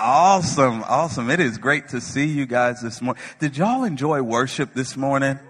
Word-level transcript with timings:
Awesome, 0.00 0.84
awesome. 0.84 1.28
It 1.28 1.40
is 1.40 1.58
great 1.58 1.88
to 1.88 2.00
see 2.00 2.26
you 2.26 2.46
guys 2.46 2.80
this 2.80 3.02
morning. 3.02 3.20
Did 3.40 3.56
y'all 3.56 3.82
enjoy 3.82 4.22
worship 4.22 4.72
this 4.72 4.96
morning? 4.96 5.40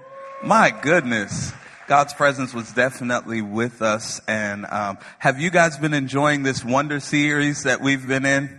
My 0.43 0.71
goodness. 0.71 1.53
God's 1.87 2.15
presence 2.15 2.55
was 2.55 2.73
definitely 2.73 3.43
with 3.43 3.83
us. 3.83 4.23
And 4.27 4.65
um, 4.65 4.97
have 5.19 5.39
you 5.39 5.51
guys 5.51 5.77
been 5.77 5.93
enjoying 5.93 6.45
this 6.45 6.65
wonder 6.65 6.99
series 6.99 7.65
that 7.65 7.83
we've 7.83 8.09
been 8.09 8.25
in? 8.25 8.59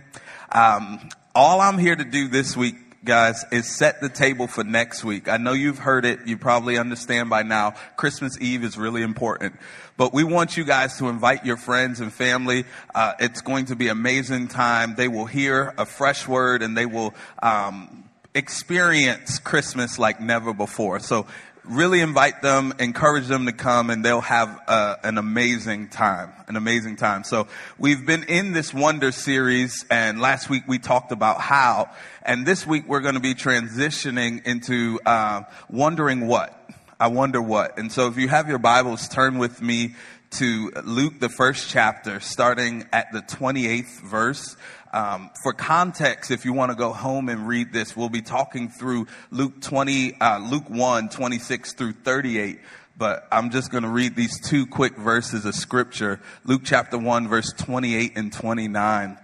Um, 0.52 1.08
all 1.34 1.60
I'm 1.60 1.76
here 1.76 1.96
to 1.96 2.04
do 2.04 2.28
this 2.28 2.56
week 2.56 2.76
guys, 3.04 3.44
is 3.50 3.66
set 3.66 4.00
the 4.00 4.08
table 4.08 4.46
for 4.46 4.64
next 4.64 5.04
week. 5.04 5.28
I 5.28 5.36
know 5.36 5.52
you've 5.52 5.78
heard 5.78 6.04
it. 6.04 6.20
You 6.26 6.36
probably 6.36 6.76
understand 6.76 7.30
by 7.30 7.42
now. 7.42 7.74
Christmas 7.96 8.38
Eve 8.40 8.64
is 8.64 8.76
really 8.76 9.02
important. 9.02 9.54
But 9.96 10.12
we 10.12 10.24
want 10.24 10.56
you 10.56 10.64
guys 10.64 10.98
to 10.98 11.08
invite 11.08 11.44
your 11.44 11.56
friends 11.56 12.00
and 12.00 12.12
family. 12.12 12.64
Uh, 12.94 13.14
it's 13.18 13.40
going 13.40 13.66
to 13.66 13.76
be 13.76 13.88
amazing 13.88 14.48
time. 14.48 14.94
They 14.96 15.08
will 15.08 15.26
hear 15.26 15.74
a 15.78 15.86
fresh 15.86 16.28
word 16.28 16.62
and 16.62 16.76
they 16.76 16.86
will 16.86 17.14
um, 17.42 18.04
experience 18.34 19.38
Christmas 19.38 19.98
like 19.98 20.20
never 20.20 20.54
before. 20.54 21.00
So 21.00 21.26
really 21.70 22.00
invite 22.00 22.42
them, 22.42 22.74
encourage 22.80 23.26
them 23.28 23.46
to 23.46 23.52
come, 23.52 23.90
and 23.90 24.04
they'll 24.04 24.20
have 24.20 24.60
uh, 24.66 24.96
an 25.04 25.18
amazing 25.18 25.88
time. 25.88 26.32
An 26.48 26.56
amazing 26.56 26.96
time. 26.96 27.22
So 27.22 27.46
we've 27.78 28.04
been 28.04 28.24
in 28.24 28.52
this 28.52 28.74
wonder 28.74 29.12
series, 29.12 29.84
and 29.88 30.20
last 30.20 30.50
week 30.50 30.64
we 30.66 30.78
talked 30.78 31.12
about 31.12 31.40
how, 31.40 31.90
and 32.22 32.44
this 32.44 32.66
week 32.66 32.88
we're 32.88 33.00
going 33.00 33.14
to 33.14 33.20
be 33.20 33.34
transitioning 33.34 34.44
into 34.44 34.98
uh, 35.06 35.42
wondering 35.68 36.26
what. 36.26 36.56
I 36.98 37.06
wonder 37.06 37.40
what. 37.40 37.78
And 37.78 37.90
so 37.90 38.08
if 38.08 38.18
you 38.18 38.28
have 38.28 38.48
your 38.48 38.58
Bibles, 38.58 39.08
turn 39.08 39.38
with 39.38 39.62
me 39.62 39.94
to 40.30 40.70
Luke, 40.84 41.18
the 41.18 41.28
first 41.28 41.68
chapter, 41.68 42.20
starting 42.20 42.86
at 42.92 43.12
the 43.12 43.20
28th 43.20 44.00
verse. 44.02 44.56
Um, 44.92 45.30
for 45.42 45.52
context, 45.52 46.30
if 46.30 46.44
you 46.44 46.52
want 46.52 46.70
to 46.70 46.76
go 46.76 46.92
home 46.92 47.28
and 47.28 47.48
read 47.48 47.72
this, 47.72 47.96
we'll 47.96 48.08
be 48.08 48.22
talking 48.22 48.68
through 48.68 49.06
Luke 49.30 49.60
20, 49.60 50.20
uh, 50.20 50.38
Luke 50.38 50.68
1, 50.68 51.08
26 51.08 51.74
through 51.74 51.92
38. 51.92 52.60
But 52.96 53.26
I'm 53.32 53.50
just 53.50 53.70
going 53.70 53.84
to 53.84 53.90
read 53.90 54.14
these 54.14 54.40
two 54.40 54.66
quick 54.66 54.96
verses 54.96 55.44
of 55.46 55.54
scripture. 55.54 56.20
Luke 56.44 56.62
chapter 56.64 56.98
1, 56.98 57.28
verse 57.28 57.52
28 57.56 58.12
and 58.16 58.32
29. 58.32 59.18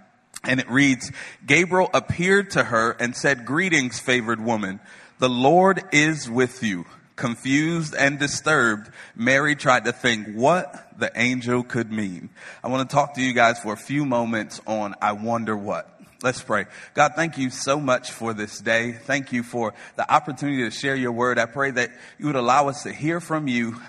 And 0.45 0.61
it 0.61 0.71
reads, 0.71 1.13
Gabriel 1.45 1.91
appeared 1.93 2.51
to 2.53 2.65
her 2.65 2.93
and 2.93 3.17
said, 3.17 3.45
Greetings, 3.45 3.99
favored 3.99 4.41
woman. 4.41 4.81
The 5.19 5.29
Lord 5.29 5.83
is 5.93 6.29
with 6.29 6.63
you. 6.63 6.85
Confused 7.17 7.95
and 7.95 8.19
disturbed, 8.19 8.91
Mary 9.15 9.57
tried 9.57 9.87
to 9.87 9.93
think 9.93 10.35
what 10.35 10.99
the 10.99 11.11
angel 11.17 11.63
could 11.63 11.91
mean. 11.91 12.29
I 12.63 12.69
want 12.69 12.89
to 12.89 12.95
talk 12.95 13.15
to 13.15 13.23
you 13.23 13.33
guys 13.33 13.59
for 13.59 13.73
a 13.73 13.77
few 13.77 14.05
moments 14.05 14.61
on 14.67 14.95
I 15.01 15.13
wonder 15.13 15.57
what. 15.57 15.91
Let's 16.23 16.43
pray. 16.43 16.67
God, 16.95 17.13
thank 17.17 17.39
you 17.39 17.51
so 17.51 17.81
much 17.81 18.11
for 18.11 18.35
this 18.35 18.59
day. 18.59 18.93
Thank 18.93 19.33
you 19.33 19.43
for 19.43 19.75
the 19.97 20.13
opportunity 20.13 20.63
to 20.65 20.71
share 20.71 20.95
your 20.95 21.13
word. 21.13 21.39
I 21.39 21.47
pray 21.47 21.71
that 21.73 21.91
you 22.19 22.27
would 22.27 22.37
allow 22.37 22.69
us 22.69 22.83
to 22.85 22.93
hear 22.93 23.21
from 23.21 23.49
you 23.49 23.81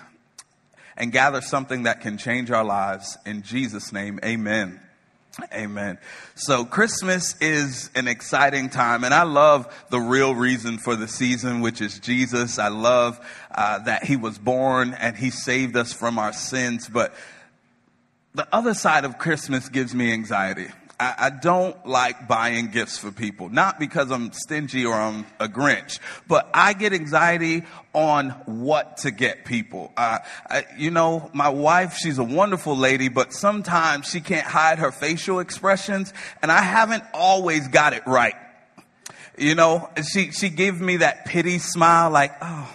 and 0.96 1.12
gather 1.12 1.40
something 1.40 1.84
that 1.84 2.00
can 2.00 2.18
change 2.18 2.50
our 2.50 2.64
lives. 2.64 3.16
In 3.24 3.42
Jesus' 3.42 3.92
name, 3.92 4.20
amen. 4.24 4.80
Amen. 5.52 5.98
So 6.34 6.64
Christmas 6.64 7.36
is 7.40 7.90
an 7.94 8.08
exciting 8.08 8.68
time 8.68 9.04
and 9.04 9.14
I 9.14 9.22
love 9.22 9.72
the 9.90 10.00
real 10.00 10.34
reason 10.34 10.78
for 10.78 10.96
the 10.96 11.08
season, 11.08 11.60
which 11.60 11.80
is 11.80 11.98
Jesus. 12.00 12.58
I 12.58 12.68
love 12.68 13.18
uh, 13.50 13.78
that 13.80 14.04
he 14.04 14.16
was 14.16 14.38
born 14.38 14.94
and 14.94 15.16
he 15.16 15.30
saved 15.30 15.76
us 15.76 15.92
from 15.92 16.18
our 16.18 16.32
sins. 16.32 16.88
But 16.88 17.14
the 18.34 18.48
other 18.52 18.74
side 18.74 19.04
of 19.04 19.18
Christmas 19.18 19.68
gives 19.68 19.94
me 19.94 20.12
anxiety. 20.12 20.68
I, 21.00 21.14
I 21.18 21.30
don't 21.30 21.86
like 21.86 22.26
buying 22.26 22.68
gifts 22.68 22.98
for 22.98 23.12
people, 23.12 23.48
not 23.48 23.78
because 23.78 24.10
I'm 24.10 24.32
stingy 24.32 24.84
or 24.84 24.94
I'm 24.94 25.26
a 25.38 25.46
Grinch, 25.48 26.00
but 26.26 26.48
I 26.52 26.72
get 26.72 26.92
anxiety 26.92 27.64
on 27.92 28.30
what 28.46 28.98
to 28.98 29.10
get 29.10 29.44
people. 29.44 29.92
Uh, 29.96 30.18
I, 30.48 30.64
you 30.76 30.90
know, 30.90 31.30
my 31.32 31.48
wife, 31.48 31.94
she's 31.96 32.18
a 32.18 32.24
wonderful 32.24 32.76
lady, 32.76 33.08
but 33.08 33.32
sometimes 33.32 34.08
she 34.08 34.20
can't 34.20 34.46
hide 34.46 34.78
her 34.78 34.90
facial 34.90 35.40
expressions, 35.40 36.12
and 36.42 36.50
I 36.50 36.62
haven't 36.62 37.04
always 37.14 37.68
got 37.68 37.92
it 37.92 38.06
right. 38.06 38.34
You 39.36 39.54
know, 39.54 39.88
she, 40.12 40.32
she 40.32 40.48
gave 40.48 40.80
me 40.80 40.96
that 40.98 41.26
pity 41.26 41.58
smile 41.58 42.10
like, 42.10 42.32
oh, 42.42 42.68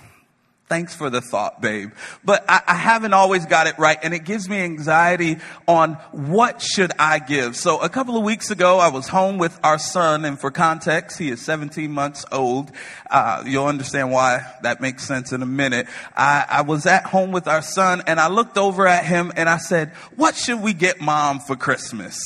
Thanks 0.73 0.95
for 0.95 1.11
the 1.11 1.21
thought, 1.21 1.61
babe. 1.61 1.91
But 2.25 2.43
I, 2.49 2.63
I, 2.65 2.73
haven't 2.73 3.13
always 3.13 3.45
got 3.45 3.67
it 3.67 3.77
right, 3.77 3.99
and 4.01 4.11
it 4.11 4.25
gives 4.25 4.49
me 4.49 4.57
anxiety 4.57 5.37
on 5.67 5.93
what 6.11 6.63
should 6.63 6.91
I 6.97 7.19
give. 7.19 7.55
So 7.55 7.79
a 7.79 7.89
couple 7.89 8.17
of 8.17 8.23
weeks 8.23 8.49
ago, 8.49 8.79
I 8.79 8.87
was 8.87 9.07
home 9.07 9.37
with 9.37 9.59
our 9.63 9.77
son, 9.77 10.25
and 10.25 10.39
for 10.39 10.49
context, 10.49 11.19
he 11.19 11.29
is 11.29 11.45
17 11.45 11.91
months 11.91 12.25
old. 12.31 12.71
Uh, 13.07 13.43
you'll 13.45 13.67
understand 13.67 14.11
why 14.11 14.51
that 14.63 14.81
makes 14.81 15.03
sense 15.03 15.31
in 15.31 15.43
a 15.43 15.45
minute. 15.45 15.85
I, 16.17 16.43
I 16.49 16.61
was 16.63 16.87
at 16.87 17.05
home 17.05 17.31
with 17.31 17.47
our 17.47 17.61
son, 17.61 18.01
and 18.07 18.19
I 18.19 18.29
looked 18.29 18.57
over 18.57 18.87
at 18.87 19.05
him, 19.05 19.31
and 19.35 19.47
I 19.47 19.57
said, 19.57 19.89
"What 20.15 20.35
should 20.35 20.59
we 20.59 20.73
get 20.73 20.99
mom 20.99 21.39
for 21.39 21.55
Christmas?" 21.55 22.17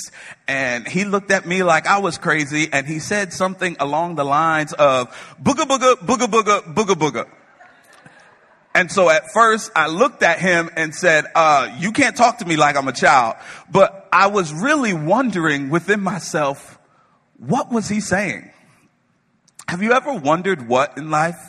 And 0.47 0.87
he 0.87 1.03
looked 1.03 1.31
at 1.31 1.45
me 1.45 1.63
like 1.63 1.85
I 1.85 1.97
was 1.97 2.17
crazy, 2.17 2.69
and 2.71 2.87
he 2.87 2.99
said 2.99 3.33
something 3.33 3.75
along 3.81 4.15
the 4.15 4.23
lines 4.23 4.71
of 4.71 5.13
"booga 5.37 5.65
booga 5.67 5.95
booga 5.95 6.27
booga 6.27 6.61
booga 6.73 6.95
booga." 6.95 7.27
And 8.77 8.91
so 8.91 9.09
at 9.09 9.31
first 9.33 9.71
I 9.75 9.87
looked 9.87 10.21
at 10.21 10.37
him 10.37 10.69
and 10.75 10.93
said, 10.93 11.25
uh, 11.33 11.75
you 11.79 11.91
can't 11.91 12.15
talk 12.15 12.37
to 12.37 12.45
me 12.45 12.57
like 12.57 12.77
I'm 12.77 12.87
a 12.87 12.93
child. 12.93 13.37
But 13.71 14.07
I 14.13 14.27
was 14.27 14.53
really 14.53 14.93
wondering 14.93 15.71
within 15.71 15.99
myself, 15.99 16.77
what 17.37 17.71
was 17.71 17.89
he 17.89 17.99
saying? 18.01 18.51
Have 19.67 19.81
you 19.81 19.93
ever 19.93 20.13
wondered 20.13 20.67
what 20.67 20.95
in 20.95 21.09
life? 21.09 21.39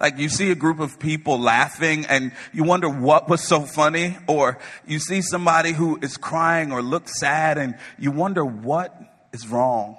Like 0.00 0.16
you 0.16 0.30
see 0.30 0.50
a 0.50 0.54
group 0.54 0.80
of 0.80 0.98
people 0.98 1.38
laughing 1.38 2.06
and 2.06 2.32
you 2.54 2.64
wonder 2.64 2.88
what 2.88 3.28
was 3.28 3.46
so 3.46 3.60
funny 3.60 4.16
or 4.26 4.58
you 4.86 4.98
see 4.98 5.20
somebody 5.20 5.72
who 5.72 5.98
is 6.00 6.16
crying 6.16 6.72
or 6.72 6.80
looks 6.80 7.20
sad 7.20 7.58
and 7.58 7.76
you 7.98 8.12
wonder 8.12 8.46
what 8.46 8.98
is 9.34 9.46
wrong. 9.46 9.98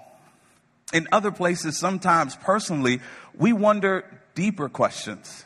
In 0.92 1.08
other 1.12 1.30
places, 1.30 1.78
sometimes 1.78 2.36
personally, 2.36 3.00
we 3.38 3.54
wonder 3.54 4.06
deeper 4.34 4.70
questions. 4.70 5.46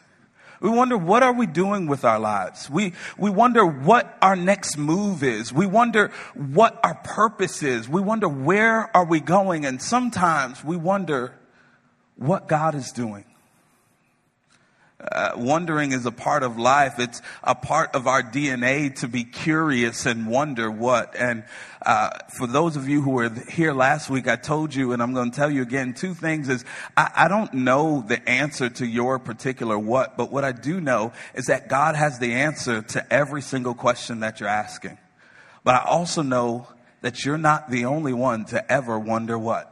We 0.63 0.69
wonder 0.69 0.95
what 0.95 1.23
are 1.23 1.33
we 1.33 1.45
doing 1.45 1.87
with 1.87 2.05
our 2.05 2.17
lives? 2.17 2.69
We, 2.69 2.93
we 3.17 3.29
wonder 3.29 3.65
what 3.65 4.17
our 4.21 4.37
next 4.37 4.77
move 4.77 5.21
is. 5.21 5.51
We 5.51 5.65
wonder 5.65 6.09
what 6.35 6.79
our 6.85 6.95
purpose 6.95 7.61
is. 7.61 7.89
We 7.89 7.99
wonder 7.99 8.29
where 8.29 8.89
are 8.95 9.03
we 9.03 9.19
going? 9.19 9.65
And 9.65 9.81
sometimes 9.81 10.63
we 10.63 10.77
wonder 10.77 11.37
what 12.15 12.47
God 12.47 12.75
is 12.75 12.93
doing. 12.93 13.25
Uh, 14.99 15.33
wondering 15.35 15.91
is 15.91 16.05
a 16.05 16.11
part 16.11 16.43
of 16.43 16.57
life. 16.57 16.97
It's 16.97 17.21
a 17.43 17.55
part 17.55 17.93
of 17.93 18.07
our 18.07 18.23
DNA 18.23 18.95
to 19.01 19.07
be 19.07 19.25
curious 19.25 20.05
and 20.05 20.27
wonder 20.27 20.71
what. 20.71 21.15
And 21.17 21.43
uh, 21.85 22.11
for 22.37 22.47
those 22.47 22.77
of 22.77 22.87
you 22.87 23.01
who 23.01 23.11
were 23.11 23.29
here 23.49 23.73
last 23.73 24.09
week, 24.09 24.29
I 24.29 24.37
told 24.37 24.73
you, 24.73 24.93
and 24.93 25.03
I'm 25.03 25.13
going 25.13 25.31
to 25.31 25.35
tell 25.35 25.51
you 25.51 25.61
again, 25.61 25.93
two 25.93 26.13
things 26.13 26.47
is 26.47 26.63
I, 26.95 27.11
I 27.15 27.27
don't 27.27 27.53
know 27.53 28.05
the 28.07 28.27
answer 28.29 28.69
to 28.69 28.85
your 28.85 29.19
particular 29.19 29.77
what, 29.77 30.15
but 30.15 30.31
what 30.31 30.45
I 30.45 30.53
do 30.53 30.79
know 30.79 31.11
is 31.33 31.47
that 31.47 31.67
God 31.67 31.95
has 31.95 32.19
the 32.19 32.33
answer 32.33 32.81
to 32.81 33.13
every 33.13 33.41
single 33.41 33.73
question 33.73 34.21
that 34.21 34.39
you're 34.39 34.47
asking. 34.47 34.97
But 35.65 35.75
I 35.75 35.83
also 35.85 36.21
know 36.21 36.67
that 37.01 37.25
you're 37.25 37.37
not 37.37 37.69
the 37.69 37.85
only 37.85 38.13
one 38.13 38.45
to 38.45 38.71
ever 38.71 38.97
wonder 38.97 39.37
what. 39.37 39.69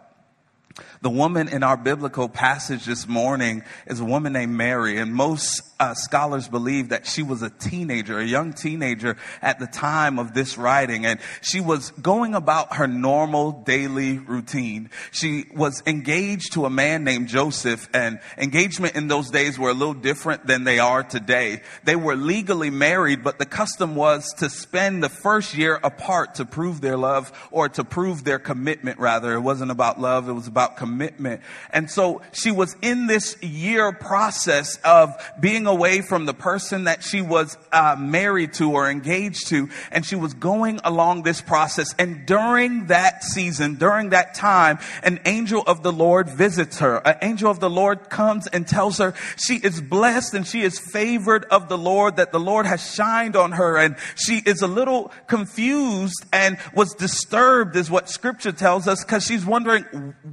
The 1.04 1.10
woman 1.10 1.48
in 1.48 1.64
our 1.64 1.78
biblical 1.78 2.30
passage 2.30 2.86
this 2.86 3.08
morning 3.08 3.64
is 3.88 4.00
a 4.00 4.06
woman 4.06 4.34
named 4.34 4.54
Mary, 4.54 4.98
and 4.98 5.12
most 5.12 5.64
uh, 5.80 5.96
scholars 5.96 6.48
believe 6.48 6.90
that 6.90 7.08
she 7.08 7.24
was 7.24 7.42
a 7.42 7.50
teenager, 7.50 8.20
a 8.20 8.24
young 8.24 8.54
teenager 8.54 9.18
at 9.42 9.58
the 9.58 9.66
time 9.66 10.20
of 10.20 10.36
this 10.36 10.60
writing, 10.60 11.08
and 11.08 11.20
she 11.42 11.60
was 11.60 11.90
going 11.90 12.36
about 12.36 12.76
her 12.76 12.86
normal 12.86 13.64
daily 13.64 14.20
routine. 14.20 14.92
She 15.10 15.46
was 15.56 15.82
engaged 15.88 16.54
to 16.54 16.66
a 16.66 16.70
man 16.70 17.04
named 17.04 17.30
Joseph, 17.30 17.90
and 17.96 18.20
engagement 18.38 18.96
in 18.96 19.08
those 19.08 19.32
days 19.32 19.58
were 19.58 19.72
a 19.72 19.74
little 19.74 19.96
different 19.96 20.46
than 20.46 20.66
they 20.66 20.78
are 20.78 21.02
today. 21.02 21.64
They 21.84 21.96
were 21.96 22.16
legally 22.16 22.70
married, 22.70 23.24
but 23.24 23.40
the 23.40 23.48
custom 23.48 23.96
was 23.96 24.32
to 24.38 24.52
spend 24.52 25.04
the 25.04 25.10
first 25.10 25.58
year 25.58 25.80
apart 25.84 26.36
to 26.36 26.46
prove 26.46 26.80
their 26.80 26.96
love 26.96 27.32
or 27.50 27.70
to 27.70 27.84
prove 27.84 28.24
their 28.24 28.38
commitment, 28.38 29.00
rather. 29.00 29.34
It 29.34 29.40
wasn't 29.42 29.72
about 29.72 30.00
love, 30.00 30.30
it 30.30 30.34
was 30.34 30.46
about 30.46 30.78
commitment 30.78 30.91
commitment. 30.92 31.40
And 31.72 31.90
so 31.90 32.22
she 32.34 32.52
was 32.52 32.76
in 32.82 33.08
this 33.08 33.42
year 33.42 33.94
process 33.94 34.78
of 34.84 35.10
being 35.40 35.66
away 35.66 36.02
from 36.02 36.26
the 36.26 36.34
person 36.34 36.84
that 36.84 37.02
she 37.02 37.22
was 37.22 37.58
uh, 37.72 37.96
married 37.98 38.54
to 38.56 38.74
or 38.74 38.90
engaged 38.90 39.48
to. 39.48 39.70
And 39.90 40.06
she 40.06 40.18
was 40.18 40.34
going 40.34 40.82
along 40.84 41.24
this 41.24 41.40
process. 41.42 41.96
And 41.98 42.26
during 42.26 42.88
that 42.88 43.24
season, 43.24 43.76
during 43.76 44.10
that 44.10 44.34
time, 44.34 44.80
an 45.02 45.22
angel 45.26 45.64
of 45.66 45.82
the 45.82 45.94
Lord 45.94 46.30
visits 46.30 46.80
her. 46.80 46.98
An 46.98 47.18
angel 47.22 47.50
of 47.50 47.62
the 47.62 47.70
Lord 47.70 48.10
comes 48.10 48.48
and 48.48 48.68
tells 48.68 48.98
her 48.98 49.14
she 49.38 49.56
is 49.56 49.80
blessed 49.80 50.34
and 50.34 50.46
she 50.46 50.62
is 50.62 50.78
favored 50.78 51.46
of 51.46 51.70
the 51.70 51.78
Lord, 51.78 52.18
that 52.18 52.34
the 52.34 52.40
Lord 52.40 52.66
has 52.66 52.94
shined 52.94 53.38
on 53.38 53.54
her. 53.54 53.78
And 53.78 53.96
she 54.16 54.42
is 54.46 54.62
a 54.62 54.68
little 54.68 55.10
confused 55.28 56.26
and 56.34 56.58
was 56.76 56.94
disturbed 56.96 57.78
is 57.78 57.90
what 57.90 58.10
scripture 58.10 58.52
tells 58.52 58.90
us 58.90 59.06
because 59.06 59.26
she's 59.26 59.46
wondering 59.46 59.84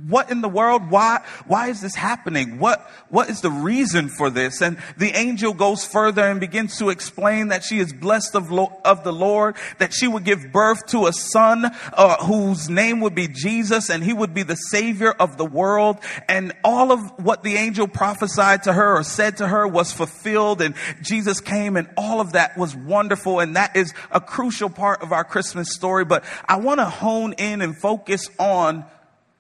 what 0.09 0.31
in 0.33 0.41
the 0.41 0.48
world, 0.49 0.91
why, 0.91 1.23
why 1.47 1.69
is 1.69 1.81
this 1.81 1.95
happening? 1.95 2.59
What, 2.59 2.81
what 3.09 3.31
is 3.31 3.41
the 3.41 3.51
reason 3.51 4.09
for 4.09 4.31
this? 4.31 4.61
And 4.61 4.79
the 4.97 5.11
angel 5.11 5.55
goes 5.55 5.85
further 5.85 6.23
and 6.23 6.41
begins 6.41 6.79
to 6.79 6.91
explain 6.91 7.49
that 7.49 7.65
she 7.65 7.79
is 7.79 7.93
blessed 7.93 8.35
of, 8.35 8.51
lo- 8.51 8.73
of 8.85 9.05
the 9.05 9.13
Lord, 9.13 9.57
that 9.79 9.93
she 9.93 10.09
would 10.09 10.25
give 10.25 10.53
birth 10.53 10.87
to 10.89 11.07
a 11.07 11.13
son 11.13 11.65
uh, 11.65 12.25
whose 12.25 12.69
name 12.69 13.01
would 13.01 13.15
be 13.15 13.29
Jesus 13.29 13.91
and 13.91 14.03
he 14.03 14.13
would 14.13 14.35
be 14.35 14.43
the 14.43 14.57
savior 14.57 15.13
of 15.13 15.37
the 15.37 15.47
world. 15.47 15.99
And 16.29 16.53
all 16.65 16.93
of 16.93 17.25
what 17.25 17.43
the 17.43 17.57
angel 17.57 17.89
prophesied 17.89 18.65
to 18.65 18.73
her 18.73 18.99
or 18.99 19.03
said 19.03 19.39
to 19.39 19.49
her 19.49 19.67
was 19.67 19.93
fulfilled 19.93 20.63
and 20.63 20.75
Jesus 21.03 21.41
came 21.41 21.77
and 21.77 21.89
all 21.97 22.21
of 22.21 22.33
that 22.33 22.57
was 22.57 22.75
wonderful. 22.75 23.41
And 23.41 23.57
that 23.57 23.77
is 23.77 23.95
a 24.11 24.21
crucial 24.21 24.71
part 24.71 25.03
of 25.03 25.13
our 25.13 25.25
Christmas 25.25 25.73
story. 25.75 26.05
But 26.05 26.25
I 26.47 26.57
want 26.57 26.81
to 26.81 26.87
hone 26.87 27.35
in 27.35 27.63
and 27.63 27.77
focus 27.77 28.29
on 28.39 28.85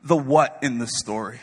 the 0.03 0.17
what 0.17 0.59
in 0.63 0.79
the 0.79 0.87
story. 0.87 1.41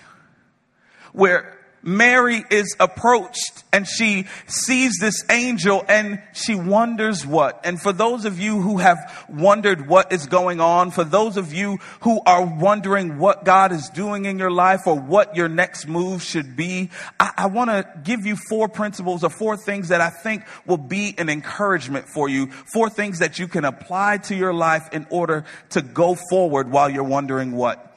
Where 1.14 1.56
Mary 1.86 2.44
is 2.50 2.76
approached 2.80 3.64
and 3.72 3.88
she 3.88 4.26
sees 4.48 4.98
this 5.00 5.24
angel 5.30 5.86
and 5.88 6.20
she 6.34 6.56
wonders 6.56 7.28
what. 7.28 7.62
And 7.64 7.80
for 7.80 7.94
those 7.94 8.26
of 8.26 8.40
you 8.40 8.60
who 8.60 8.80
have 8.80 8.98
wondered 9.30 9.88
what 9.88 10.12
is 10.12 10.26
going 10.26 10.60
on, 10.60 10.90
for 10.90 11.04
those 11.04 11.38
of 11.38 11.54
you 11.54 11.78
who 12.00 12.20
are 12.26 12.44
wondering 12.44 13.20
what 13.20 13.46
God 13.46 13.72
is 13.72 13.88
doing 13.90 14.26
in 14.26 14.40
your 14.40 14.50
life 14.50 14.88
or 14.88 15.00
what 15.00 15.36
your 15.36 15.48
next 15.48 15.88
move 15.88 16.24
should 16.24 16.56
be, 16.56 16.90
I, 17.20 17.32
I 17.38 17.46
want 17.48 17.70
to 17.70 17.88
give 18.04 18.26
you 18.26 18.36
four 18.36 18.68
principles 18.68 19.24
or 19.24 19.30
four 19.30 19.56
things 19.56 19.90
that 19.90 20.02
I 20.02 20.10
think 20.10 20.44
will 20.66 20.78
be 20.78 21.14
an 21.20 21.30
encouragement 21.30 22.08
for 22.10 22.28
you, 22.28 22.48
four 22.74 22.90
things 22.90 23.20
that 23.20 23.38
you 23.38 23.48
can 23.48 23.64
apply 23.64 24.18
to 24.24 24.36
your 24.36 24.56
life 24.56 24.90
in 24.92 25.06
order 25.12 25.46
to 25.70 25.84
go 25.84 26.18
forward 26.32 26.72
while 26.72 26.90
you're 26.90 27.04
wondering 27.04 27.52
what. 27.52 27.95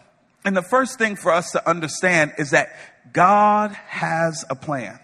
And 0.48 0.56
the 0.56 0.62
first 0.62 0.96
thing 0.96 1.14
for 1.14 1.30
us 1.30 1.50
to 1.50 1.68
understand 1.68 2.32
is 2.38 2.52
that 2.52 2.74
God 3.12 3.72
has 3.72 4.46
a 4.48 4.54
plan. 4.54 4.98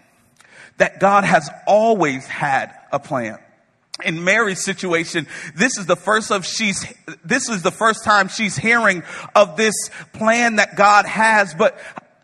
That 0.77 0.99
God 0.99 1.23
has 1.23 1.51
always 1.67 2.25
had 2.25 2.73
a 2.91 2.99
plan. 2.99 3.37
In 4.03 4.23
Mary's 4.23 4.65
situation, 4.65 5.27
this 5.53 5.77
is 5.77 5.85
the 5.85 5.95
first 5.95 6.31
of 6.31 6.47
she's, 6.47 6.91
this 7.23 7.47
is 7.47 7.61
the 7.61 7.69
first 7.69 8.03
time 8.03 8.27
she's 8.27 8.57
hearing 8.57 9.03
of 9.35 9.55
this 9.55 9.75
plan 10.13 10.55
that 10.55 10.75
God 10.75 11.05
has, 11.05 11.53
but 11.53 11.77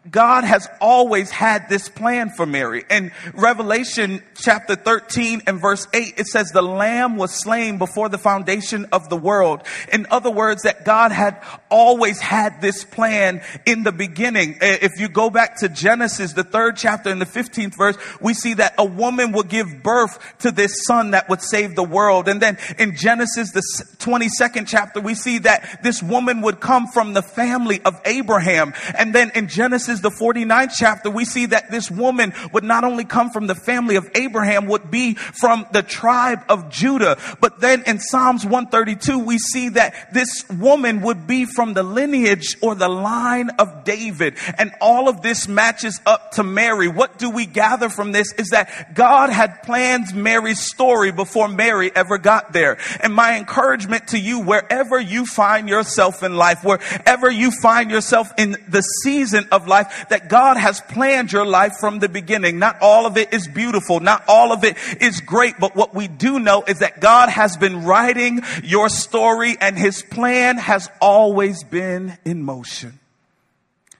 God 0.10 0.46
has 0.46 0.68
always 0.80 1.30
had 1.30 1.70
this 1.70 1.88
plan 1.88 2.32
for 2.32 2.48
Mary. 2.48 2.84
In 2.90 3.12
Revelation 3.36 4.24
chapter 4.34 4.76
13 4.76 5.44
and 5.46 5.62
verse 5.62 5.88
8, 5.94 6.16
it 6.18 6.26
says 6.26 6.50
the 6.50 6.64
lamb 6.64 7.18
was 7.18 7.32
slain 7.32 7.78
before 7.78 8.10
the 8.10 8.18
foundation 8.18 8.88
of 8.92 9.10
the 9.10 9.16
world. 9.16 9.62
In 9.94 10.08
other 10.10 10.32
words, 10.32 10.64
that 10.64 10.86
God 10.86 11.12
had 11.12 11.40
always 11.70 12.20
had 12.20 12.62
this 12.62 12.84
plan 12.84 13.44
in 13.68 13.84
the 13.84 13.92
beginning. 13.92 14.58
If 14.60 15.00
you 15.00 15.08
go 15.08 15.30
back 15.30 15.60
to 15.60 15.70
Genesis, 15.70 16.34
the 16.34 16.44
third 16.44 16.78
chapter 16.78 17.12
in 17.12 17.20
the 17.20 17.26
15th 17.28 17.78
verse, 17.78 17.98
we 18.20 18.34
see 18.34 18.56
that 18.56 18.74
a 18.80 18.86
woman 18.86 19.32
will 19.32 19.44
give 19.44 19.84
birth 19.84 20.18
to 20.40 20.52
this 20.52 20.84
son 20.88 21.12
that 21.12 21.30
would 21.30 21.44
save 21.44 21.76
the 21.76 21.84
world. 21.84 22.28
And 22.28 22.42
then 22.42 22.58
in 22.80 22.96
Genesis, 22.96 23.52
the 23.52 23.62
22nd 24.00 24.68
chapter, 24.68 25.00
we 25.00 25.14
see 25.14 25.38
that 25.40 25.84
this 25.84 26.02
woman 26.02 26.42
would 26.42 26.60
come 26.60 26.88
from 26.88 27.14
the 27.14 27.22
family 27.22 27.84
of 27.84 28.02
Abraham. 28.04 28.74
And 28.98 29.14
then 29.14 29.32
in 29.36 29.48
Genesis, 29.48 29.91
Genesis, 29.92 30.20
the 30.20 30.26
49th 30.26 30.74
chapter, 30.78 31.10
we 31.10 31.26
see 31.26 31.48
that 31.48 31.70
this 31.70 31.92
woman 31.92 32.34
would 32.54 32.64
not 32.64 32.84
only 32.84 33.04
come 33.04 33.30
from 33.30 33.48
the 33.48 33.56
family 33.56 33.96
of 33.96 34.10
Abraham, 34.16 34.68
would 34.68 34.90
be 34.90 35.16
from 35.16 35.66
the 35.72 35.84
tribe 35.84 36.40
of 36.50 36.70
Judah. 36.70 37.18
But 37.40 37.60
then 37.60 37.84
in 37.86 38.00
Psalms 38.00 38.46
132, 38.46 39.20
we 39.20 39.38
see 39.38 39.70
that 39.70 40.14
this 40.14 40.48
woman 40.50 41.02
would 41.02 41.28
be 41.28 41.46
from 41.46 41.74
the 41.74 41.84
lineage 41.84 42.58
or 42.62 42.76
the 42.76 42.90
line 42.90 43.50
of 43.60 43.84
David. 43.84 44.38
And 44.58 44.72
all 44.80 45.10
of 45.10 45.22
this 45.22 45.48
matches 45.48 46.00
up 46.06 46.32
to 46.32 46.44
Mary. 46.44 46.88
What 46.88 47.18
do 47.18 47.30
we 47.30 47.46
gather 47.46 47.90
from 47.90 48.12
this 48.12 48.34
is 48.34 48.50
that 48.50 48.94
God 48.94 49.30
had 49.30 49.64
planned 49.64 50.16
Mary's 50.16 50.62
story 50.62 51.12
before 51.12 51.48
Mary 51.48 51.92
ever 51.94 52.18
got 52.18 52.54
there. 52.54 52.78
And 53.02 53.14
my 53.14 53.38
encouragement 53.38 54.10
to 54.10 54.20
you, 54.20 54.40
wherever 54.40 55.00
you 55.00 55.26
find 55.26 55.68
yourself 55.68 56.24
in 56.24 56.36
life, 56.36 56.64
wherever 56.64 57.30
you 57.30 57.52
find 57.52 57.92
yourself 57.92 58.32
in 58.38 58.56
the 58.68 58.82
season 59.04 59.48
of 59.52 59.68
life, 59.68 59.81
life 59.84 60.10
that 60.10 60.30
God 60.30 60.58
has 60.58 60.82
planned 60.82 61.32
your 61.32 61.46
life 61.46 61.74
from 61.80 62.00
the 62.00 62.10
beginning. 62.10 62.60
Not 62.60 62.78
all 62.82 63.06
of 63.06 63.18
it 63.18 63.34
is 63.34 63.48
beautiful. 63.48 64.00
Not 64.00 64.24
all 64.28 64.52
of 64.52 64.64
it 64.64 64.78
is 65.02 65.22
great. 65.22 65.56
But 65.60 65.76
what 65.76 65.94
we 65.94 66.08
do 66.08 66.40
know 66.40 66.64
is 66.64 66.80
that 66.80 67.00
God 67.00 67.30
has 67.30 67.58
been 67.58 67.84
writing 67.84 68.42
your 68.64 68.90
story 68.90 69.58
and 69.60 69.78
his 69.78 70.04
plan 70.04 70.58
has 70.58 70.90
always 71.02 71.64
been 71.64 72.18
in 72.26 72.44
motion. 72.44 73.00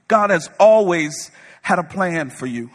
God 0.08 0.30
has 0.30 0.50
always 0.60 1.32
had 1.62 1.80
a 1.80 1.84
plan 1.84 2.30
for 2.30 2.46
you. 2.46 2.70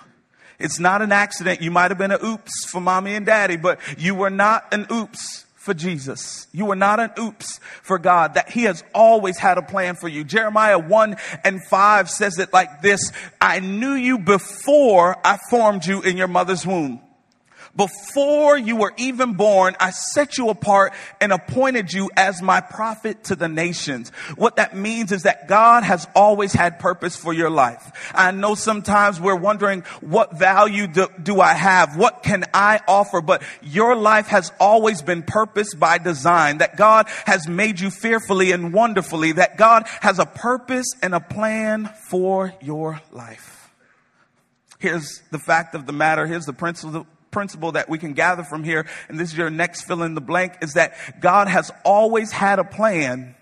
It's 0.59 0.79
not 0.79 1.03
an 1.03 1.13
accident. 1.13 1.61
You 1.61 1.71
might 1.71 1.91
have 1.91 1.99
been 1.99 2.13
an 2.13 2.25
oops 2.25 2.65
for 2.67 2.81
mommy 2.81 3.15
and 3.15 3.27
daddy, 3.27 3.57
but 3.57 3.79
you 3.99 4.15
were 4.15 4.31
not 4.31 4.73
an 4.73 4.87
oops 4.91 5.46
for 5.67 5.75
Jesus. 5.75 6.47
You 6.53 6.71
are 6.71 6.77
not 6.77 7.01
an 7.01 7.11
oops 7.19 7.59
for 7.83 7.99
God, 7.99 8.35
that 8.35 8.49
He 8.49 8.63
has 8.63 8.83
always 8.95 9.37
had 9.37 9.59
a 9.59 9.63
plan 9.63 9.97
for 9.97 10.09
you. 10.09 10.25
Jeremiah 10.25 10.79
1 10.79 11.17
and 11.45 11.63
5 11.63 12.09
says 12.09 12.39
it 12.39 12.53
like 12.53 12.81
this 12.81 13.13
I 13.39 13.61
knew 13.61 13.93
you 13.93 14.19
before 14.19 15.19
I 15.27 15.39
formed 15.51 15.85
you 15.85 16.01
in 16.01 16.17
your 16.17 16.29
mother's 16.29 16.65
womb. 16.65 17.03
Before 17.77 18.57
you 18.57 18.77
were 18.77 18.95
even 18.97 19.35
born, 19.35 19.77
I 19.79 19.91
set 19.91 20.39
you 20.39 20.49
apart 20.49 20.95
and 21.21 21.33
appointed 21.33 21.93
you 21.93 22.11
as 22.17 22.41
my 22.41 22.61
prophet 22.61 23.25
to 23.25 23.37
the 23.37 23.49
nations. 23.49 24.11
What 24.37 24.57
that 24.57 24.75
means 24.75 25.13
is 25.13 25.25
that 25.25 25.47
God 25.47 25.85
has 25.85 26.09
always 26.15 26.53
had 26.53 26.79
purpose 26.79 27.17
for 27.17 27.35
your 27.35 27.51
life. 27.51 27.93
I 28.15 28.31
know 28.31 28.55
sometimes 28.55 29.21
we're 29.21 29.37
wondering, 29.37 29.83
what 30.01 30.39
value 30.39 30.87
do, 30.87 31.09
do 31.23 31.41
I 31.41 31.53
have? 31.53 31.97
What 31.97 32.23
can 32.23 32.45
I 32.55 32.81
offer? 32.89 33.21
But 33.21 33.43
your 33.63 33.95
life 33.95 34.29
has 34.29 34.51
always 34.59 35.03
been 35.03 35.23
purposed 35.23 35.79
by 35.79 35.99
design, 35.99 36.59
that 36.59 36.77
God 36.77 37.09
has 37.27 37.47
made 37.47 37.79
you 37.79 37.91
fearfully 37.91 38.53
and 38.53 38.73
wonderfully, 38.73 39.33
that 39.33 39.59
God 39.59 39.87
has 40.01 40.19
a 40.19 40.27
purpose 40.27 40.87
and 41.03 41.15
a 41.15 41.21
plan 41.21 41.91
for 42.09 42.55
your 42.63 43.01
life. 43.13 43.71
Here's 44.79 45.23
the 45.31 45.39
fact 45.39 45.75
of 45.75 45.87
the 45.87 45.93
matter. 45.93 46.27
Here's 46.27 46.47
the 46.47 46.53
principle, 46.53 47.07
principle 47.37 47.73
that 47.73 47.87
we 47.87 47.99
can 47.99 48.15
gather 48.15 48.43
from 48.43 48.65
here, 48.65 48.87
and 49.11 49.21
this 49.21 49.31
is 49.31 49.37
your 49.37 49.51
next 49.51 49.83
fill 49.83 50.03
in 50.03 50.15
the 50.15 50.23
blank, 50.23 50.55
is 50.63 50.73
that 50.73 50.95
God 51.21 51.49
has 51.49 51.71
always 51.85 52.33
had 52.33 52.59
a 52.59 52.65
plan, 52.65 53.35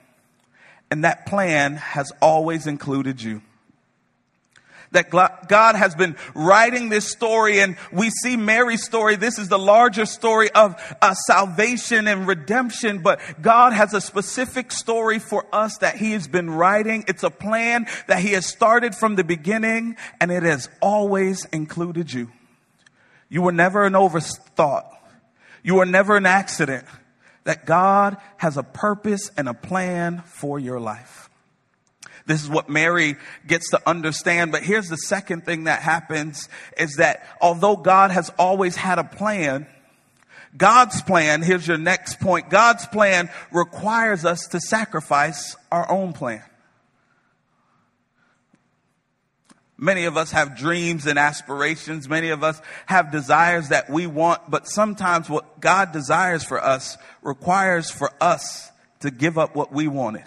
and 0.90 1.04
that 1.04 1.26
plan 1.26 1.76
has 1.76 2.10
always 2.20 2.66
included 2.66 3.22
you 3.22 3.40
that 4.90 5.10
God 5.10 5.74
has 5.74 5.96
been 5.96 6.14
writing 6.36 6.88
this 6.88 7.10
story 7.10 7.58
and 7.58 7.76
we 7.92 8.10
see 8.10 8.36
Mary's 8.36 8.84
story. 8.84 9.16
This 9.16 9.40
is 9.40 9.48
the 9.48 9.58
larger 9.58 10.06
story 10.06 10.52
of 10.52 10.76
uh, 11.02 11.14
salvation 11.26 12.06
and 12.06 12.28
redemption, 12.28 13.00
but 13.02 13.20
God 13.42 13.72
has 13.72 13.92
a 13.92 14.00
specific 14.00 14.70
story 14.70 15.18
for 15.18 15.46
us 15.52 15.78
that 15.78 15.96
he 15.96 16.12
has 16.12 16.28
been 16.28 16.48
writing. 16.48 17.04
It's 17.08 17.24
a 17.24 17.30
plan 17.30 17.88
that 18.06 18.20
he 18.20 18.34
has 18.34 18.46
started 18.46 18.94
from 18.94 19.16
the 19.16 19.24
beginning 19.24 19.96
and 20.20 20.30
it 20.30 20.44
has 20.44 20.68
always 20.80 21.44
included 21.46 22.12
you. 22.12 22.30
You 23.28 23.42
were 23.42 23.52
never 23.52 23.84
an 23.84 23.94
overthought. 23.94 24.90
You 25.62 25.76
were 25.76 25.86
never 25.86 26.16
an 26.16 26.26
accident. 26.26 26.84
That 27.44 27.66
God 27.66 28.16
has 28.38 28.56
a 28.56 28.62
purpose 28.62 29.30
and 29.36 29.48
a 29.48 29.54
plan 29.54 30.22
for 30.26 30.58
your 30.58 30.80
life. 30.80 31.28
This 32.26 32.42
is 32.42 32.48
what 32.48 32.70
Mary 32.70 33.16
gets 33.46 33.70
to 33.70 33.80
understand. 33.86 34.50
But 34.50 34.62
here's 34.62 34.88
the 34.88 34.96
second 34.96 35.44
thing 35.44 35.64
that 35.64 35.82
happens 35.82 36.48
is 36.78 36.96
that 36.96 37.26
although 37.40 37.76
God 37.76 38.10
has 38.10 38.30
always 38.38 38.76
had 38.76 38.98
a 38.98 39.04
plan, 39.04 39.66
God's 40.56 41.02
plan, 41.02 41.42
here's 41.42 41.66
your 41.66 41.78
next 41.78 42.20
point. 42.20 42.48
God's 42.48 42.86
plan 42.86 43.28
requires 43.52 44.24
us 44.24 44.46
to 44.48 44.60
sacrifice 44.60 45.56
our 45.70 45.90
own 45.90 46.12
plan. 46.12 46.42
Many 49.76 50.04
of 50.04 50.16
us 50.16 50.30
have 50.30 50.56
dreams 50.56 51.06
and 51.06 51.18
aspirations. 51.18 52.08
Many 52.08 52.30
of 52.30 52.44
us 52.44 52.60
have 52.86 53.10
desires 53.10 53.70
that 53.70 53.90
we 53.90 54.06
want, 54.06 54.48
but 54.48 54.68
sometimes 54.68 55.28
what 55.28 55.60
God 55.60 55.92
desires 55.92 56.44
for 56.44 56.62
us 56.62 56.96
requires 57.22 57.90
for 57.90 58.12
us 58.20 58.70
to 59.00 59.10
give 59.10 59.36
up 59.36 59.56
what 59.56 59.72
we 59.72 59.88
wanted. 59.88 60.24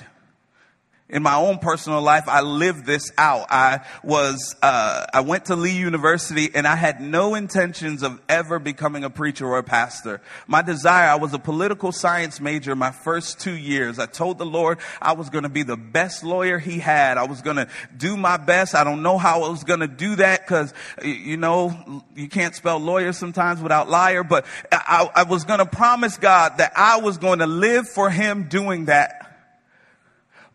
In 1.10 1.24
my 1.24 1.36
own 1.36 1.60
personal 1.60 2.02
life, 2.02 2.28
I 2.28 2.42
lived 2.42 2.86
this 2.86 3.14
out. 3.18 3.48
I 3.50 3.86
was, 4.04 4.56
uh, 4.62 5.06
I 5.14 5.22
went 5.22 5.46
to 5.46 5.56
Lee 5.56 5.78
University 5.78 6.50
and 6.54 6.68
I 6.68 6.76
had 6.76 7.00
no 7.00 7.36
intentions 7.36 8.04
of 8.04 8.22
ever 8.28 8.60
becoming 8.60 9.06
a 9.06 9.10
preacher 9.10 9.48
or 9.48 9.58
a 9.58 9.64
pastor. 9.64 10.20
My 10.48 10.62
desire, 10.62 11.08
I 11.08 11.16
was 11.16 11.34
a 11.34 11.40
political 11.40 11.94
science 11.94 12.42
major 12.42 12.76
my 12.76 12.92
first 12.92 13.40
two 13.40 13.56
years. 13.56 14.00
I 14.00 14.06
told 14.06 14.38
the 14.38 14.46
Lord 14.46 14.80
I 15.02 15.14
was 15.14 15.30
going 15.30 15.44
to 15.44 15.50
be 15.50 15.64
the 15.64 15.78
best 15.78 16.26
lawyer 16.26 16.60
he 16.60 16.80
had. 16.80 17.18
I 17.18 17.24
was 17.24 17.42
going 17.42 17.56
to 17.56 17.70
do 17.96 18.18
my 18.18 18.36
best. 18.36 18.76
I 18.76 18.84
don't 18.84 19.02
know 19.02 19.18
how 19.18 19.44
I 19.44 19.50
was 19.50 19.64
going 19.64 19.80
to 19.80 19.88
do 19.88 20.18
that 20.18 20.46
because, 20.46 20.74
you 21.02 21.38
know, 21.38 22.04
you 22.18 22.28
can't 22.28 22.54
spell 22.54 22.80
lawyer 22.80 23.14
sometimes 23.14 23.62
without 23.62 23.90
liar, 23.90 24.26
but 24.26 24.46
I, 24.74 25.10
I 25.16 25.24
was 25.24 25.46
going 25.46 25.60
to 25.60 25.66
promise 25.66 26.18
God 26.18 26.58
that 26.58 26.74
I 26.76 27.00
was 27.00 27.18
going 27.18 27.40
to 27.40 27.48
live 27.48 27.88
for 27.88 28.10
him 28.10 28.50
doing 28.50 28.86
that. 28.86 29.24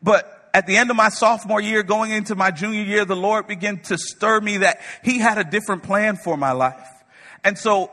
But 0.02 0.31
at 0.54 0.66
the 0.66 0.76
end 0.76 0.90
of 0.90 0.96
my 0.96 1.08
sophomore 1.08 1.60
year, 1.60 1.82
going 1.82 2.10
into 2.10 2.34
my 2.34 2.50
junior 2.50 2.82
year, 2.82 3.04
the 3.04 3.16
Lord 3.16 3.46
began 3.46 3.78
to 3.80 3.96
stir 3.96 4.40
me 4.40 4.58
that 4.58 4.80
He 5.02 5.18
had 5.18 5.38
a 5.38 5.44
different 5.44 5.82
plan 5.82 6.16
for 6.16 6.36
my 6.36 6.52
life. 6.52 6.88
And 7.44 7.58
so 7.58 7.90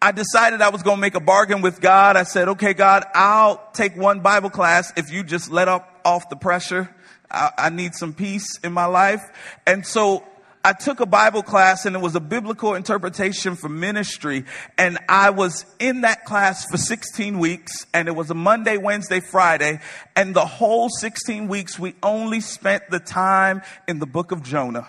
I 0.00 0.12
decided 0.12 0.62
I 0.62 0.70
was 0.70 0.82
going 0.82 0.96
to 0.96 1.00
make 1.00 1.14
a 1.14 1.20
bargain 1.20 1.60
with 1.60 1.80
God. 1.80 2.16
I 2.16 2.22
said, 2.22 2.48
okay, 2.48 2.72
God, 2.72 3.04
I'll 3.14 3.62
take 3.74 3.96
one 3.96 4.20
Bible 4.20 4.50
class 4.50 4.92
if 4.96 5.10
you 5.12 5.22
just 5.22 5.50
let 5.50 5.68
up 5.68 6.00
off 6.04 6.30
the 6.30 6.36
pressure. 6.36 6.88
I, 7.30 7.50
I 7.58 7.68
need 7.70 7.94
some 7.94 8.14
peace 8.14 8.58
in 8.64 8.72
my 8.72 8.86
life. 8.86 9.20
And 9.66 9.86
so 9.86 10.24
I 10.62 10.74
took 10.74 11.00
a 11.00 11.06
Bible 11.06 11.42
class 11.42 11.86
and 11.86 11.96
it 11.96 12.02
was 12.02 12.14
a 12.14 12.20
biblical 12.20 12.74
interpretation 12.74 13.56
for 13.56 13.70
ministry. 13.70 14.44
And 14.76 14.98
I 15.08 15.30
was 15.30 15.64
in 15.78 16.02
that 16.02 16.26
class 16.26 16.66
for 16.70 16.76
16 16.76 17.38
weeks 17.38 17.86
and 17.94 18.08
it 18.08 18.12
was 18.12 18.30
a 18.30 18.34
Monday, 18.34 18.76
Wednesday, 18.76 19.20
Friday. 19.20 19.80
And 20.14 20.36
the 20.36 20.44
whole 20.44 20.90
16 20.90 21.48
weeks, 21.48 21.78
we 21.78 21.94
only 22.02 22.40
spent 22.40 22.90
the 22.90 23.00
time 23.00 23.62
in 23.88 24.00
the 24.00 24.06
book 24.06 24.32
of 24.32 24.42
Jonah. 24.42 24.86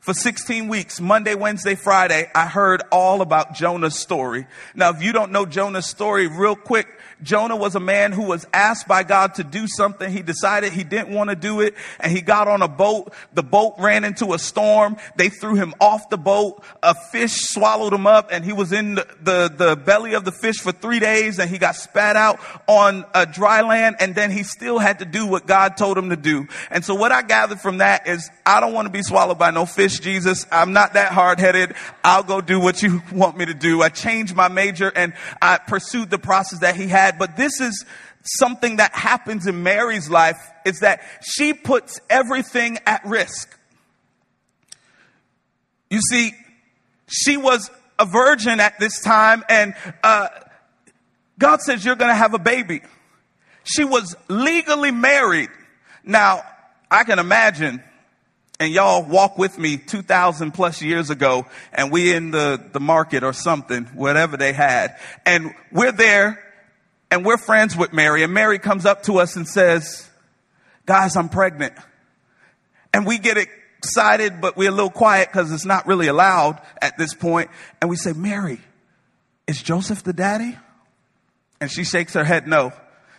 For 0.00 0.12
16 0.12 0.68
weeks, 0.68 1.00
Monday, 1.00 1.34
Wednesday, 1.34 1.74
Friday, 1.76 2.30
I 2.34 2.46
heard 2.46 2.82
all 2.90 3.22
about 3.22 3.54
Jonah's 3.54 3.96
story. 3.96 4.46
Now, 4.74 4.90
if 4.90 5.02
you 5.02 5.12
don't 5.12 5.32
know 5.32 5.46
Jonah's 5.46 5.86
story, 5.86 6.26
real 6.28 6.54
quick, 6.56 6.86
Jonah 7.22 7.56
was 7.56 7.74
a 7.74 7.80
man 7.80 8.12
who 8.12 8.24
was 8.24 8.46
asked 8.52 8.86
by 8.86 9.02
God 9.02 9.34
to 9.36 9.44
do 9.44 9.66
something. 9.66 10.10
He 10.10 10.20
decided 10.20 10.72
he 10.72 10.84
didn't 10.84 11.14
want 11.14 11.30
to 11.30 11.36
do 11.36 11.60
it 11.60 11.74
and 11.98 12.12
he 12.12 12.20
got 12.20 12.46
on 12.46 12.60
a 12.60 12.68
boat. 12.68 13.12
The 13.32 13.42
boat 13.42 13.74
ran 13.78 14.04
into 14.04 14.34
a 14.34 14.38
storm. 14.38 14.98
They 15.16 15.30
threw 15.30 15.54
him 15.54 15.74
off 15.80 16.10
the 16.10 16.18
boat. 16.18 16.62
A 16.82 16.94
fish 16.94 17.32
swallowed 17.34 17.94
him 17.94 18.06
up 18.06 18.28
and 18.32 18.44
he 18.44 18.52
was 18.52 18.72
in 18.72 18.96
the, 18.96 19.06
the, 19.22 19.54
the 19.56 19.76
belly 19.76 20.12
of 20.12 20.26
the 20.26 20.32
fish 20.32 20.56
for 20.56 20.72
three 20.72 21.00
days 21.00 21.38
and 21.38 21.48
he 21.48 21.56
got 21.56 21.76
spat 21.76 22.16
out 22.16 22.38
on 22.66 23.06
a 23.14 23.24
dry 23.24 23.62
land 23.62 23.96
and 23.98 24.14
then 24.14 24.30
he 24.30 24.42
still 24.42 24.78
had 24.78 24.98
to 24.98 25.06
do 25.06 25.26
what 25.26 25.46
God 25.46 25.78
told 25.78 25.96
him 25.96 26.10
to 26.10 26.16
do. 26.16 26.46
And 26.70 26.84
so 26.84 26.94
what 26.94 27.12
I 27.12 27.22
gathered 27.22 27.60
from 27.60 27.78
that 27.78 28.06
is 28.06 28.30
I 28.44 28.60
don't 28.60 28.74
want 28.74 28.86
to 28.86 28.92
be 28.92 29.02
swallowed 29.02 29.38
by 29.38 29.50
no 29.52 29.64
fish, 29.64 30.00
Jesus. 30.00 30.46
I'm 30.52 30.74
not 30.74 30.92
that 30.94 31.12
hard 31.12 31.40
headed. 31.40 31.74
I'll 32.04 32.22
go 32.22 32.42
do 32.42 32.60
what 32.60 32.82
you 32.82 33.02
want 33.12 33.38
me 33.38 33.46
to 33.46 33.54
do. 33.54 33.80
I 33.80 33.88
changed 33.88 34.36
my 34.36 34.48
major 34.48 34.92
and 34.94 35.14
I 35.40 35.56
pursued 35.58 36.10
the 36.10 36.18
process 36.18 36.58
that 36.58 36.76
he 36.76 36.88
had 36.88 37.05
but 37.12 37.36
this 37.36 37.60
is 37.60 37.84
something 38.22 38.76
that 38.76 38.92
happens 38.92 39.46
in 39.46 39.62
Mary's 39.62 40.10
life 40.10 40.38
is 40.64 40.80
that 40.80 41.00
she 41.22 41.52
puts 41.52 42.00
everything 42.10 42.78
at 42.86 43.04
risk. 43.04 43.56
You 45.90 46.00
see, 46.10 46.32
she 47.08 47.36
was 47.36 47.70
a 47.98 48.04
virgin 48.04 48.60
at 48.60 48.78
this 48.78 49.00
time 49.00 49.44
and, 49.48 49.74
uh, 50.02 50.28
God 51.38 51.60
says 51.60 51.84
you're 51.84 51.96
going 51.96 52.10
to 52.10 52.14
have 52.14 52.34
a 52.34 52.38
baby. 52.38 52.80
She 53.64 53.84
was 53.84 54.16
legally 54.28 54.90
married. 54.90 55.50
Now, 56.02 56.42
I 56.90 57.04
can 57.04 57.18
imagine, 57.18 57.82
and 58.58 58.72
y'all 58.72 59.02
walk 59.02 59.36
with 59.36 59.58
me 59.58 59.76
2000 59.76 60.52
plus 60.52 60.80
years 60.80 61.10
ago, 61.10 61.46
and 61.72 61.90
we 61.90 62.14
in 62.14 62.30
the, 62.30 62.62
the 62.72 62.80
market 62.80 63.22
or 63.22 63.32
something, 63.32 63.84
whatever 63.86 64.36
they 64.36 64.52
had, 64.52 64.96
and 65.26 65.52
we're 65.72 65.92
there 65.92 66.42
and 67.10 67.24
we're 67.24 67.38
friends 67.38 67.76
with 67.76 67.92
Mary, 67.92 68.22
and 68.22 68.32
Mary 68.32 68.58
comes 68.58 68.84
up 68.84 69.04
to 69.04 69.18
us 69.18 69.36
and 69.36 69.46
says, 69.46 70.08
Guys, 70.86 71.16
I'm 71.16 71.28
pregnant. 71.28 71.74
And 72.94 73.06
we 73.06 73.18
get 73.18 73.36
excited, 73.36 74.40
but 74.40 74.56
we're 74.56 74.68
a 74.68 74.72
little 74.72 74.90
quiet 74.90 75.28
because 75.28 75.52
it's 75.52 75.64
not 75.64 75.86
really 75.86 76.06
allowed 76.06 76.60
at 76.80 76.96
this 76.96 77.12
point. 77.12 77.50
And 77.80 77.90
we 77.90 77.96
say, 77.96 78.12
Mary, 78.12 78.60
is 79.46 79.60
Joseph 79.60 80.02
the 80.02 80.12
daddy? 80.12 80.56
And 81.60 81.70
she 81.70 81.84
shakes 81.84 82.14
her 82.14 82.24
head 82.24 82.46
no. 82.46 82.72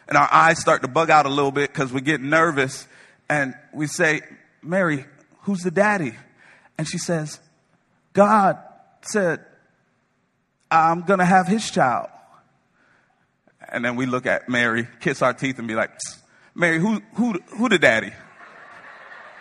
And 0.08 0.18
our 0.18 0.30
eyes 0.32 0.60
start 0.60 0.82
to 0.84 0.88
bug 0.88 1.10
out 1.10 1.26
a 1.26 1.30
little 1.30 1.52
bit 1.52 1.72
because 1.72 1.92
we 1.92 2.02
get 2.02 2.22
nervous. 2.22 2.88
And 3.30 3.54
we 3.74 3.88
say, 3.88 4.22
Mary, 4.62 5.06
who's 5.42 5.62
the 5.62 5.72
daddy? 5.72 6.14
And 6.78 6.88
she 6.88 6.98
says, 6.98 7.40
God 8.14 8.58
said, 9.02 9.44
I'm 10.72 11.02
going 11.02 11.20
to 11.20 11.26
have 11.26 11.48
his 11.48 11.70
child. 11.70 12.08
And 13.70 13.84
then 13.84 13.96
we 13.96 14.06
look 14.06 14.26
at 14.26 14.50
Mary, 14.50 14.88
kiss 15.00 15.22
our 15.22 15.34
teeth 15.34 15.60
and 15.60 15.68
be 15.68 15.76
like, 15.76 15.92
Mary, 16.56 16.80
who, 16.80 17.02
who, 17.16 17.34
who 17.58 17.70
the 17.70 17.80
daddy? 17.80 18.14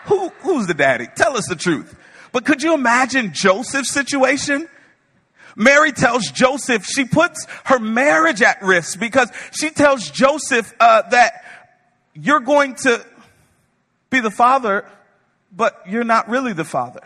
Who, 0.07 0.29
who's 0.41 0.67
the 0.67 0.75
daddy? 0.75 1.07
Tell 1.15 1.37
us 1.37 1.47
the 1.49 1.57
truth. 1.57 1.97
But 2.33 2.45
could 2.45 2.63
you 2.63 2.75
imagine 2.75 3.33
Joseph's 3.33 3.93
situation? 3.93 4.69
Mary 5.57 5.93
tells 5.93 6.31
Joseph 6.31 6.85
she 6.85 7.05
puts 7.05 7.47
her 7.65 7.79
marriage 7.79 8.43
at 8.43 8.63
risk 8.63 9.01
because 9.01 9.31
she 9.53 9.71
tells 9.71 10.11
Joseph 10.11 10.73
uh, 10.79 11.03
that 11.11 11.45
you're 12.15 12.41
going 12.41 12.75
to 12.77 13.05
be 14.11 14.21
the 14.21 14.31
father, 14.31 14.87
but 15.51 15.83
you're 15.89 16.05
not 16.05 16.29
really 16.29 16.53
the 16.53 16.65
father. 16.65 17.01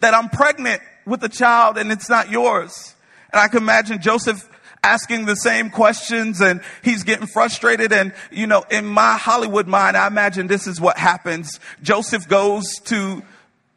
That 0.00 0.14
I'm 0.14 0.28
pregnant 0.28 0.82
with 1.06 1.22
a 1.22 1.28
child 1.28 1.78
and 1.78 1.92
it's 1.92 2.08
not 2.08 2.30
yours. 2.30 2.94
And 3.32 3.40
I 3.40 3.48
can 3.48 3.58
imagine 3.62 4.02
Joseph 4.02 4.48
asking 4.82 5.26
the 5.26 5.36
same 5.36 5.70
questions 5.70 6.40
and 6.40 6.62
he's 6.82 7.04
getting 7.04 7.26
frustrated. 7.26 7.92
And, 7.92 8.12
you 8.30 8.46
know, 8.46 8.64
in 8.70 8.86
my 8.86 9.16
Hollywood 9.16 9.66
mind, 9.66 9.96
I 9.96 10.06
imagine 10.06 10.46
this 10.46 10.66
is 10.66 10.80
what 10.80 10.96
happens. 10.96 11.60
Joseph 11.82 12.28
goes 12.28 12.78
to 12.84 13.22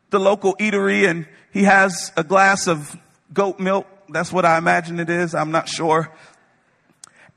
the 0.09 0.19
local 0.19 0.55
eatery 0.55 1.09
and 1.09 1.27
he 1.51 1.63
has 1.63 2.11
a 2.15 2.23
glass 2.23 2.67
of 2.67 2.95
goat 3.33 3.59
milk. 3.59 3.87
That's 4.09 4.31
what 4.31 4.45
I 4.45 4.57
imagine 4.57 4.99
it 4.99 5.09
is. 5.09 5.35
I'm 5.35 5.51
not 5.51 5.67
sure. 5.67 6.11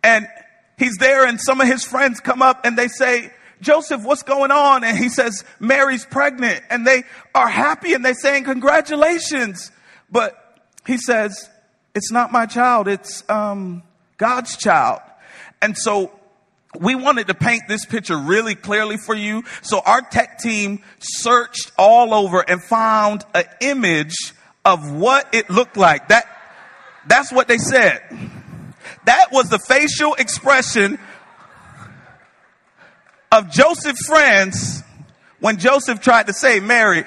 And 0.03 0.29
he's 0.79 0.97
there 0.99 1.27
and 1.27 1.41
some 1.41 1.61
of 1.61 1.67
his 1.67 1.85
friends 1.85 2.21
come 2.21 2.43
up 2.43 2.65
and 2.65 2.79
they 2.79 2.89
say, 2.89 3.33
Joseph, 3.61 4.05
what's 4.05 4.23
going 4.23 4.51
on? 4.51 4.85
And 4.85 4.97
he 4.97 5.09
says, 5.09 5.45
Mary's 5.59 6.05
pregnant. 6.05 6.63
And 6.71 6.87
they 6.87 7.05
are 7.35 7.49
happy 7.49 7.95
and 7.95 8.05
they're 8.05 8.15
saying, 8.15 8.45
congratulations. 8.45 9.73
But 10.11 10.37
he 10.87 10.99
says, 10.99 11.49
it's 11.97 12.13
not 12.13 12.31
my 12.31 12.45
child, 12.45 12.89
it's 12.89 13.29
um, 13.31 13.83
God's 14.19 14.57
child. 14.57 15.01
And 15.63 15.77
so 15.77 16.13
we 16.79 16.95
wanted 16.95 17.29
to 17.29 17.35
paint 17.35 17.63
this 17.69 17.87
picture 17.87 18.19
really 18.19 18.55
clearly 18.55 18.99
for 18.99 19.15
you. 19.15 19.45
So 19.63 19.81
our 19.85 20.03
tech 20.03 20.39
team 20.39 20.83
searched 20.99 21.73
all 21.79 22.13
over 22.13 22.45
and 22.47 22.63
found 22.63 23.25
an 23.35 23.45
image 23.63 24.15
of 24.63 24.93
what 24.93 25.35
it 25.35 25.49
looked 25.49 25.79
like. 25.79 26.09
That, 26.09 26.27
that's 27.07 27.33
what 27.33 27.49
they 27.49 27.57
said. 27.57 28.03
That 29.07 29.33
was 29.33 29.49
the 29.49 29.59
facial 29.59 30.15
expression 30.15 30.99
of 33.33 33.51
Joseph's 33.51 34.07
friends 34.07 34.83
when 35.41 35.57
Joseph 35.57 36.01
tried 36.03 36.27
to 36.27 36.35
say 36.35 36.61
Mary 36.61 37.05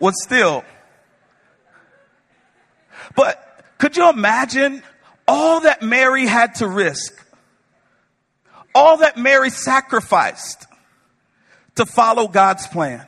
was 0.00 0.20
still 0.20 0.64
but 3.14 3.64
could 3.78 3.96
you 3.96 4.08
imagine 4.08 4.82
all 5.26 5.60
that 5.60 5.82
Mary 5.82 6.26
had 6.26 6.56
to 6.56 6.66
risk? 6.66 7.14
All 8.74 8.98
that 8.98 9.16
Mary 9.16 9.50
sacrificed 9.50 10.66
to 11.76 11.86
follow 11.86 12.28
God's 12.28 12.66
plan. 12.66 13.06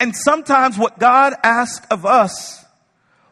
And 0.00 0.14
sometimes 0.14 0.76
what 0.76 0.98
God 0.98 1.34
asks 1.42 1.86
of 1.90 2.04
us 2.04 2.64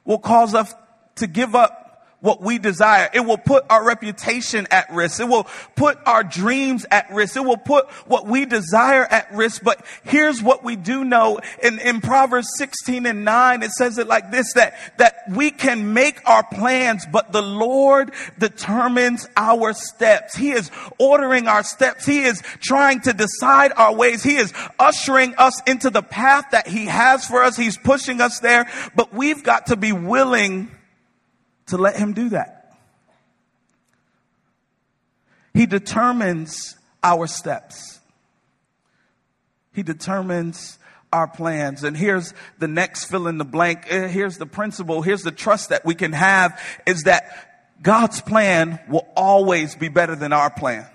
will 0.04 0.18
cause 0.18 0.54
us 0.54 0.74
to 1.16 1.26
give 1.26 1.54
up 1.54 1.81
what 2.22 2.40
we 2.40 2.58
desire. 2.58 3.10
It 3.12 3.20
will 3.20 3.36
put 3.36 3.64
our 3.68 3.84
reputation 3.84 4.66
at 4.70 4.90
risk. 4.90 5.20
It 5.20 5.28
will 5.28 5.46
put 5.76 5.98
our 6.06 6.24
dreams 6.24 6.86
at 6.90 7.12
risk. 7.12 7.36
It 7.36 7.44
will 7.44 7.58
put 7.58 7.90
what 8.06 8.26
we 8.26 8.46
desire 8.46 9.04
at 9.04 9.30
risk. 9.34 9.62
But 9.62 9.84
here's 10.04 10.42
what 10.42 10.64
we 10.64 10.76
do 10.76 11.04
know 11.04 11.40
in, 11.62 11.78
in 11.80 12.00
Proverbs 12.00 12.48
16 12.56 13.06
and 13.06 13.24
9, 13.24 13.62
it 13.62 13.72
says 13.72 13.98
it 13.98 14.06
like 14.06 14.30
this, 14.30 14.54
that, 14.54 14.74
that 14.98 15.24
we 15.28 15.50
can 15.50 15.92
make 15.92 16.26
our 16.26 16.44
plans, 16.44 17.04
but 17.10 17.32
the 17.32 17.42
Lord 17.42 18.12
determines 18.38 19.28
our 19.36 19.72
steps. 19.72 20.36
He 20.36 20.52
is 20.52 20.70
ordering 20.98 21.48
our 21.48 21.64
steps. 21.64 22.06
He 22.06 22.22
is 22.22 22.40
trying 22.60 23.00
to 23.00 23.12
decide 23.12 23.72
our 23.76 23.94
ways. 23.94 24.22
He 24.22 24.36
is 24.36 24.52
ushering 24.78 25.34
us 25.38 25.60
into 25.66 25.90
the 25.90 26.02
path 26.02 26.46
that 26.52 26.68
He 26.68 26.86
has 26.86 27.26
for 27.26 27.42
us. 27.42 27.56
He's 27.56 27.76
pushing 27.76 28.20
us 28.20 28.38
there, 28.38 28.70
but 28.94 29.12
we've 29.12 29.42
got 29.42 29.66
to 29.66 29.76
be 29.76 29.92
willing 29.92 30.70
to 31.72 31.78
let 31.78 31.96
him 31.96 32.12
do 32.12 32.28
that. 32.28 32.76
He 35.54 35.64
determines 35.64 36.76
our 37.02 37.26
steps. 37.26 37.98
He 39.72 39.82
determines 39.82 40.78
our 41.14 41.26
plans. 41.26 41.82
And 41.82 41.96
here's 41.96 42.34
the 42.58 42.68
next 42.68 43.06
fill 43.06 43.26
in 43.26 43.38
the 43.38 43.46
blank. 43.46 43.86
Eh, 43.88 44.08
here's 44.08 44.36
the 44.36 44.44
principle. 44.44 45.00
Here's 45.00 45.22
the 45.22 45.32
trust 45.32 45.70
that 45.70 45.82
we 45.82 45.94
can 45.94 46.12
have 46.12 46.60
is 46.84 47.04
that 47.04 47.72
God's 47.82 48.20
plan 48.20 48.78
will 48.86 49.08
always 49.16 49.74
be 49.74 49.88
better 49.88 50.14
than 50.14 50.34
our 50.34 50.50
plan. 50.50 50.86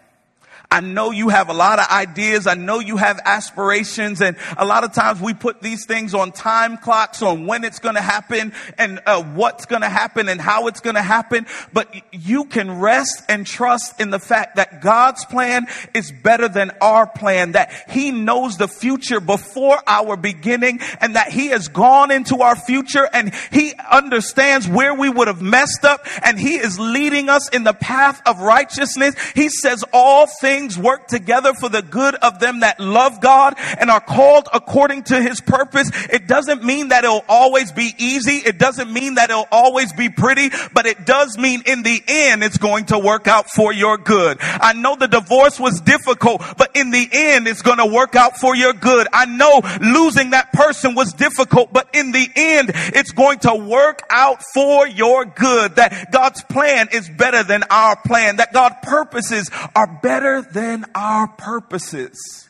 I 0.69 0.81
know 0.81 1.11
you 1.11 1.29
have 1.29 1.47
a 1.47 1.53
lot 1.53 1.79
of 1.79 1.87
ideas. 1.89 2.45
I 2.45 2.55
know 2.55 2.79
you 2.79 2.97
have 2.97 3.21
aspirations. 3.23 4.21
And 4.21 4.35
a 4.57 4.65
lot 4.65 4.83
of 4.83 4.91
times 4.91 5.21
we 5.21 5.33
put 5.33 5.61
these 5.61 5.85
things 5.85 6.13
on 6.13 6.33
time 6.33 6.75
clocks 6.77 7.21
on 7.21 7.47
when 7.47 7.63
it's 7.63 7.79
going 7.79 7.95
to 7.95 8.01
happen 8.01 8.51
and 8.77 8.99
uh, 9.05 9.23
what's 9.23 9.65
going 9.65 9.81
to 9.81 9.89
happen 9.89 10.27
and 10.27 10.41
how 10.41 10.67
it's 10.67 10.81
going 10.81 10.95
to 10.95 11.01
happen. 11.01 11.45
But 11.71 11.95
you 12.11 12.45
can 12.45 12.79
rest 12.79 13.23
and 13.29 13.47
trust 13.47 14.01
in 14.01 14.09
the 14.09 14.19
fact 14.19 14.57
that 14.57 14.81
God's 14.81 15.23
plan 15.23 15.67
is 15.93 16.11
better 16.11 16.49
than 16.49 16.71
our 16.81 17.07
plan, 17.07 17.53
that 17.53 17.71
he 17.89 18.11
knows 18.11 18.57
the 18.57 18.67
future 18.67 19.21
before 19.21 19.79
our 19.87 20.17
beginning 20.17 20.81
and 20.99 21.15
that 21.15 21.31
he 21.31 21.47
has 21.47 21.69
gone 21.69 22.11
into 22.11 22.41
our 22.41 22.57
future 22.57 23.07
and 23.13 23.33
he 23.53 23.73
understands 23.89 24.67
where 24.67 24.93
we 24.93 25.07
would 25.07 25.29
have 25.29 25.41
messed 25.41 25.85
up 25.85 26.05
and 26.23 26.37
he 26.37 26.55
is 26.55 26.77
leading 26.77 27.29
us 27.29 27.47
in 27.49 27.63
the 27.63 27.73
path 27.73 28.21
of 28.25 28.41
righteousness. 28.41 29.15
He 29.33 29.47
says 29.47 29.85
all 29.93 30.27
things 30.41 30.56
things 30.57 30.75
work 30.75 31.05
together 31.07 31.53
for 31.53 31.69
the 31.69 31.83
good 31.83 32.15
of 32.15 32.39
them 32.39 32.61
that 32.61 32.79
love 32.79 33.21
God 33.21 33.53
and 33.79 33.91
are 33.91 34.01
called 34.01 34.49
according 34.51 35.03
to 35.03 35.21
his 35.21 35.39
purpose. 35.39 35.91
It 36.11 36.25
doesn't 36.25 36.63
mean 36.63 36.87
that 36.87 37.03
it'll 37.03 37.25
always 37.29 37.71
be 37.71 37.93
easy. 37.99 38.37
It 38.37 38.57
doesn't 38.57 38.91
mean 38.91 39.15
that 39.15 39.29
it'll 39.29 39.47
always 39.51 39.93
be 39.93 40.09
pretty, 40.09 40.49
but 40.73 40.87
it 40.87 41.05
does 41.05 41.37
mean 41.37 41.61
in 41.67 41.83
the 41.83 42.01
end 42.07 42.43
it's 42.43 42.57
going 42.57 42.85
to 42.85 42.97
work 42.97 43.27
out 43.27 43.51
for 43.51 43.71
your 43.71 43.99
good. 43.99 44.37
I 44.41 44.73
know 44.73 44.95
the 44.95 45.07
divorce 45.07 45.59
was 45.59 45.79
difficult, 45.79 46.41
but 46.57 46.75
in 46.75 46.89
the 46.89 47.07
end 47.11 47.47
it's 47.47 47.61
going 47.61 47.77
to 47.77 47.85
work 47.85 48.15
out 48.15 48.37
for 48.37 48.55
your 48.55 48.73
good. 48.73 49.07
I 49.13 49.25
know 49.25 49.61
losing 49.79 50.31
that 50.31 50.53
person 50.53 50.95
was 50.95 51.13
difficult, 51.13 51.71
but 51.71 51.87
in 51.93 52.11
the 52.11 52.27
end 52.35 52.71
it's 52.73 53.11
going 53.11 53.39
to 53.39 53.53
work 53.53 54.01
out 54.09 54.41
for 54.55 54.87
your 54.87 55.23
good. 55.25 55.75
That 55.75 56.11
God's 56.11 56.43
plan 56.45 56.87
is 56.91 57.07
better 57.09 57.43
than 57.43 57.61
our 57.69 57.95
plan. 57.95 58.37
That 58.37 58.53
God's 58.53 58.77
purposes 58.81 59.51
are 59.75 59.99
better 60.01 60.46
than 60.53 60.85
our 60.95 61.27
purposes. 61.27 62.49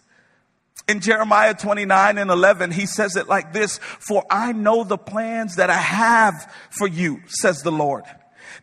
In 0.87 1.01
Jeremiah 1.01 1.53
29 1.53 2.17
and 2.17 2.31
11, 2.31 2.71
he 2.71 2.85
says 2.85 3.15
it 3.17 3.27
like 3.27 3.51
this, 3.51 3.77
for 3.77 4.25
I 4.29 4.53
know 4.53 4.83
the 4.83 4.97
plans 4.97 5.57
that 5.57 5.69
I 5.69 5.77
have 5.77 6.53
for 6.69 6.87
you, 6.87 7.21
says 7.27 7.61
the 7.61 7.71
Lord. 7.71 8.05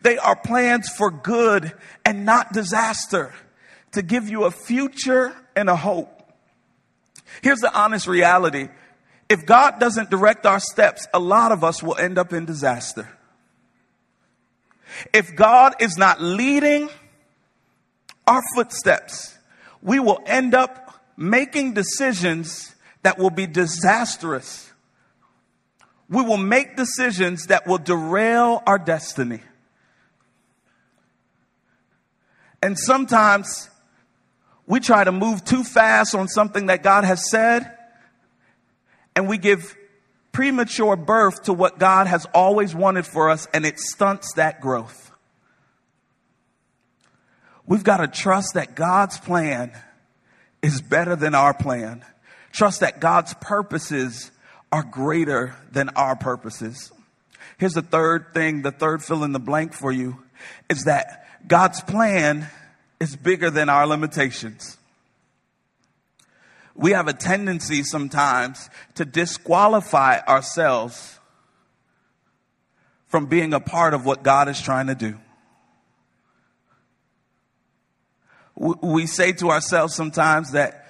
They 0.01 0.17
are 0.17 0.35
plans 0.35 0.89
for 0.89 1.11
good 1.11 1.71
and 2.03 2.25
not 2.25 2.51
disaster 2.51 3.33
to 3.91 4.01
give 4.01 4.27
you 4.27 4.45
a 4.45 4.51
future 4.51 5.35
and 5.55 5.69
a 5.69 5.75
hope. 5.75 6.11
Here's 7.41 7.59
the 7.59 7.73
honest 7.73 8.07
reality. 8.07 8.69
If 9.29 9.45
God 9.45 9.79
doesn't 9.79 10.09
direct 10.09 10.45
our 10.45 10.59
steps, 10.59 11.07
a 11.13 11.19
lot 11.19 11.51
of 11.51 11.63
us 11.63 11.81
will 11.81 11.95
end 11.95 12.17
up 12.17 12.33
in 12.33 12.45
disaster. 12.45 13.07
If 15.13 15.35
God 15.35 15.75
is 15.79 15.97
not 15.97 16.21
leading 16.21 16.89
our 18.27 18.41
footsteps, 18.55 19.37
we 19.81 19.99
will 19.99 20.21
end 20.25 20.53
up 20.53 21.01
making 21.17 21.73
decisions 21.73 22.75
that 23.03 23.17
will 23.17 23.29
be 23.29 23.47
disastrous. 23.47 24.71
We 26.09 26.23
will 26.23 26.37
make 26.37 26.75
decisions 26.75 27.47
that 27.47 27.67
will 27.67 27.77
derail 27.77 28.63
our 28.65 28.77
destiny. 28.77 29.41
And 32.61 32.77
sometimes 32.79 33.69
we 34.65 34.79
try 34.79 35.03
to 35.03 35.11
move 35.11 35.45
too 35.45 35.63
fast 35.63 36.15
on 36.15 36.27
something 36.27 36.65
that 36.67 36.81
God 36.81 37.03
has 37.03 37.29
said, 37.29 37.71
and 39.15 39.27
we 39.27 39.37
give 39.37 39.75
premature 40.31 40.95
birth 40.95 41.43
to 41.43 41.53
what 41.53 41.77
God 41.77 42.07
has 42.07 42.25
always 42.33 42.73
wanted 42.75 43.05
for 43.05 43.29
us, 43.29 43.47
and 43.53 43.65
it 43.65 43.79
stunts 43.79 44.33
that 44.33 44.61
growth. 44.61 45.11
We've 47.67 47.83
got 47.83 47.97
to 47.97 48.07
trust 48.07 48.53
that 48.53 48.75
God's 48.75 49.17
plan 49.17 49.71
is 50.61 50.81
better 50.81 51.15
than 51.15 51.33
our 51.33 51.53
plan. 51.53 52.03
Trust 52.51 52.79
that 52.81 52.99
God's 52.99 53.33
purposes 53.35 54.31
are 54.71 54.83
greater 54.83 55.55
than 55.71 55.89
our 55.89 56.15
purposes. 56.15 56.91
Here's 57.57 57.73
the 57.73 57.81
third 57.81 58.33
thing, 58.33 58.61
the 58.61 58.71
third 58.71 59.03
fill 59.03 59.23
in 59.23 59.31
the 59.31 59.39
blank 59.39 59.73
for 59.73 59.91
you 59.91 60.23
is 60.69 60.83
that 60.83 61.27
God's 61.47 61.81
plan 61.81 62.47
is 62.99 63.15
bigger 63.15 63.49
than 63.49 63.69
our 63.69 63.87
limitations. 63.87 64.77
We 66.75 66.91
have 66.91 67.07
a 67.07 67.13
tendency 67.13 67.83
sometimes 67.83 68.69
to 68.95 69.05
disqualify 69.05 70.19
ourselves 70.27 71.19
from 73.07 73.27
being 73.27 73.53
a 73.53 73.59
part 73.59 73.93
of 73.93 74.05
what 74.05 74.23
God 74.23 74.49
is 74.49 74.61
trying 74.61 74.87
to 74.87 74.95
do. 74.95 75.17
We 78.55 79.05
say 79.05 79.33
to 79.33 79.49
ourselves 79.49 79.93
sometimes 79.93 80.51
that 80.51 80.85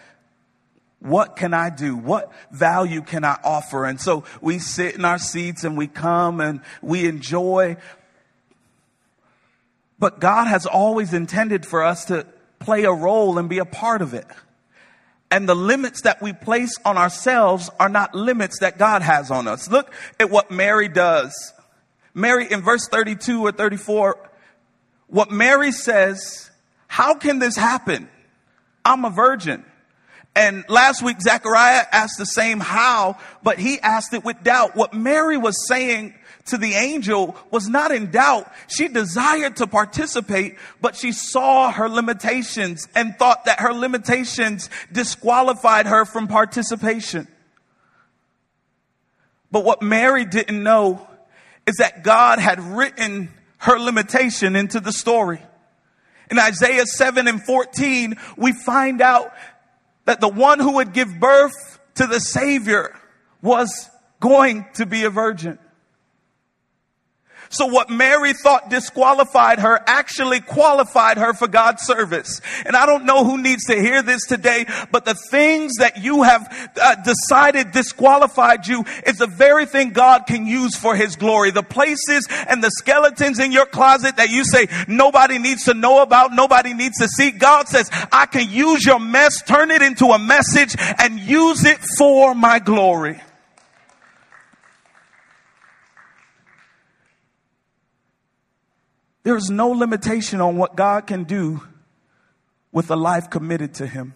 what 1.00 1.36
can 1.36 1.54
I 1.54 1.70
do? 1.70 1.96
What 1.96 2.32
value 2.52 3.02
can 3.02 3.24
I 3.24 3.38
offer? 3.44 3.86
And 3.86 4.02
so 4.02 4.24
we 4.42 4.60
sit 4.60 4.96
in 4.96 5.06
our 5.06 5.20
seats 5.20 5.64
and 5.64 5.78
we 5.78 5.88
come 5.88 6.42
and 6.42 6.62
we 6.82 7.08
enjoy. 7.08 7.78
But 10.00 10.20
God 10.20 10.46
has 10.48 10.66
always 10.66 11.14
intended 11.14 11.66
for 11.66 11.84
us 11.84 12.06
to 12.06 12.26
play 12.60 12.86
a 12.86 12.92
role 12.92 13.38
and 13.38 13.48
be 13.48 13.60
a 13.60 13.66
part 13.66 14.02
of 14.02 14.14
it. 14.14 14.26
And 15.30 15.50
the 15.50 15.56
limits 15.56 16.02
that 16.02 16.22
we 16.22 16.34
place 16.34 16.78
on 16.86 16.98
ourselves 16.98 17.70
are 17.80 17.90
not 17.90 18.16
limits 18.16 18.60
that 18.60 18.78
God 18.78 19.02
has 19.02 19.32
on 19.32 19.48
us. 19.48 19.70
Look 19.70 19.92
at 20.20 20.30
what 20.30 20.50
Mary 20.50 20.88
does. 20.88 21.54
Mary 22.14 22.52
in 22.52 22.62
verse 22.62 22.88
32 22.88 23.46
or 23.46 23.52
34, 23.52 24.30
what 25.08 25.30
Mary 25.30 25.72
says 25.72 26.50
how 26.96 27.14
can 27.16 27.40
this 27.40 27.58
happen? 27.58 28.08
I'm 28.86 29.04
a 29.04 29.10
virgin. 29.10 29.66
And 30.34 30.64
last 30.70 31.04
week, 31.04 31.22
Zechariah 31.22 31.84
asked 31.92 32.18
the 32.18 32.26
same 32.26 32.62
how, 32.62 33.18
but 33.44 33.60
he 33.60 33.82
asked 33.82 34.14
it 34.14 34.24
with 34.24 34.42
doubt. 34.44 34.78
What 34.78 34.94
Mary 34.94 35.36
was 35.36 35.68
saying 35.68 36.14
to 36.46 36.58
the 36.58 36.72
angel 36.72 37.36
was 37.52 37.68
not 37.68 37.92
in 37.92 38.12
doubt. 38.12 38.50
She 38.68 38.88
desired 38.88 39.58
to 39.58 39.68
participate, 39.68 40.56
but 40.80 40.96
she 40.96 41.12
saw 41.12 41.70
her 41.70 41.90
limitations 41.90 42.88
and 42.96 43.14
thought 43.18 43.44
that 43.44 43.60
her 43.60 43.74
limitations 43.74 44.70
disqualified 44.90 45.88
her 45.88 46.06
from 46.06 46.30
participation. 46.30 47.28
But 49.52 49.66
what 49.66 49.82
Mary 49.82 50.24
didn't 50.24 50.64
know 50.64 51.06
is 51.68 51.76
that 51.80 52.06
God 52.06 52.40
had 52.40 52.62
written 52.62 53.34
her 53.58 53.78
limitation 53.78 54.56
into 54.56 54.80
the 54.80 54.94
story. 54.94 55.42
In 56.32 56.40
Isaiah 56.40 56.86
7 56.86 57.28
and 57.28 57.44
14, 57.44 58.16
we 58.38 58.52
find 58.52 59.02
out 59.02 59.34
that 60.06 60.22
the 60.22 60.28
one 60.28 60.60
who 60.60 60.76
would 60.76 60.94
give 60.94 61.20
birth 61.20 61.80
to 61.96 62.08
the 62.08 62.20
Savior 62.20 62.98
was 63.42 63.90
going 64.20 64.66
to 64.76 64.86
be 64.86 65.04
a 65.04 65.10
virgin. 65.10 65.60
So 67.50 67.66
what 67.66 67.90
Mary 67.90 68.34
thought 68.34 68.70
disqualified 68.70 69.60
her 69.60 69.82
actually 69.88 70.40
qualified 70.40 71.18
her 71.18 71.34
for 71.34 71.48
God's 71.48 71.84
service. 71.84 72.42
And 72.66 72.76
I 72.76 72.86
don't 72.86 73.06
know 73.06 73.24
who 73.24 73.42
needs 73.42 73.66
to 73.66 73.76
hear 73.76 74.02
this 74.02 74.26
today, 74.26 74.66
but 74.92 75.06
the 75.06 75.16
things 75.30 75.74
that 75.80 76.04
you 76.04 76.24
have 76.24 76.72
uh, 76.82 76.96
decided 76.96 77.72
disqualified 77.72 78.68
you 78.68 78.84
is 79.06 79.18
the 79.18 79.28
very 79.28 79.66
thing 79.66 79.92
God 79.92 80.26
can 80.28 80.46
use 80.46 80.76
for 80.76 80.96
his 80.96 81.16
glory. 81.16 81.52
The 81.52 81.64
places 81.64 82.28
and 82.48 82.64
the 82.64 82.72
skeletons 82.72 83.40
in 83.40 83.52
your 83.52 83.66
closet 83.66 84.18
that 84.18 84.30
you 84.30 84.44
say 84.44 84.68
nobody 84.88 85.38
needs 85.38 85.66
to 85.66 85.74
know 85.74 86.02
about, 86.02 86.34
nobody 86.34 86.74
needs 86.74 86.98
to 87.00 87.08
see. 87.08 87.32
God 87.32 87.68
says, 87.68 87.90
I 88.12 88.26
can 88.26 88.50
use 88.50 88.86
your 88.86 89.00
mess, 89.00 89.42
turn 89.42 89.72
it 89.72 89.82
into 89.82 90.08
a 90.08 90.20
message 90.20 90.76
and 91.00 91.20
use 91.20 91.66
it 91.66 91.80
for 91.98 92.34
my 92.34 92.60
glory. 92.60 93.22
There 99.26 99.36
is 99.36 99.50
no 99.50 99.70
limitation 99.70 100.40
on 100.40 100.56
what 100.56 100.76
God 100.76 101.08
can 101.08 101.24
do 101.24 101.64
with 102.72 102.92
a 102.92 102.96
life 102.96 103.32
committed 103.32 103.74
to 103.76 103.88
Him. 103.88 104.14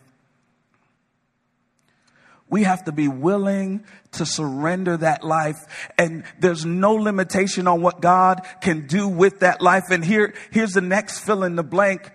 We 2.48 2.62
have 2.62 2.84
to 2.86 2.91
be 2.91 3.08
willing 3.08 3.86
to 4.12 4.26
surrender 4.28 4.98
that 4.98 5.24
life. 5.24 5.58
And 5.98 6.26
there's 6.38 6.63
no 6.63 6.93
limitation 6.93 7.67
on 7.67 7.82
what 7.82 8.02
God 8.02 8.45
can 8.62 8.86
do 8.86 9.08
with 9.08 9.39
that 9.39 9.63
life. 9.63 9.86
And 9.89 10.06
here, 10.06 10.36
here's 10.52 10.74
the 10.74 10.82
next 10.82 11.22
fill 11.22 11.43
in 11.43 11.56
the 11.56 11.63
blank. 11.63 12.12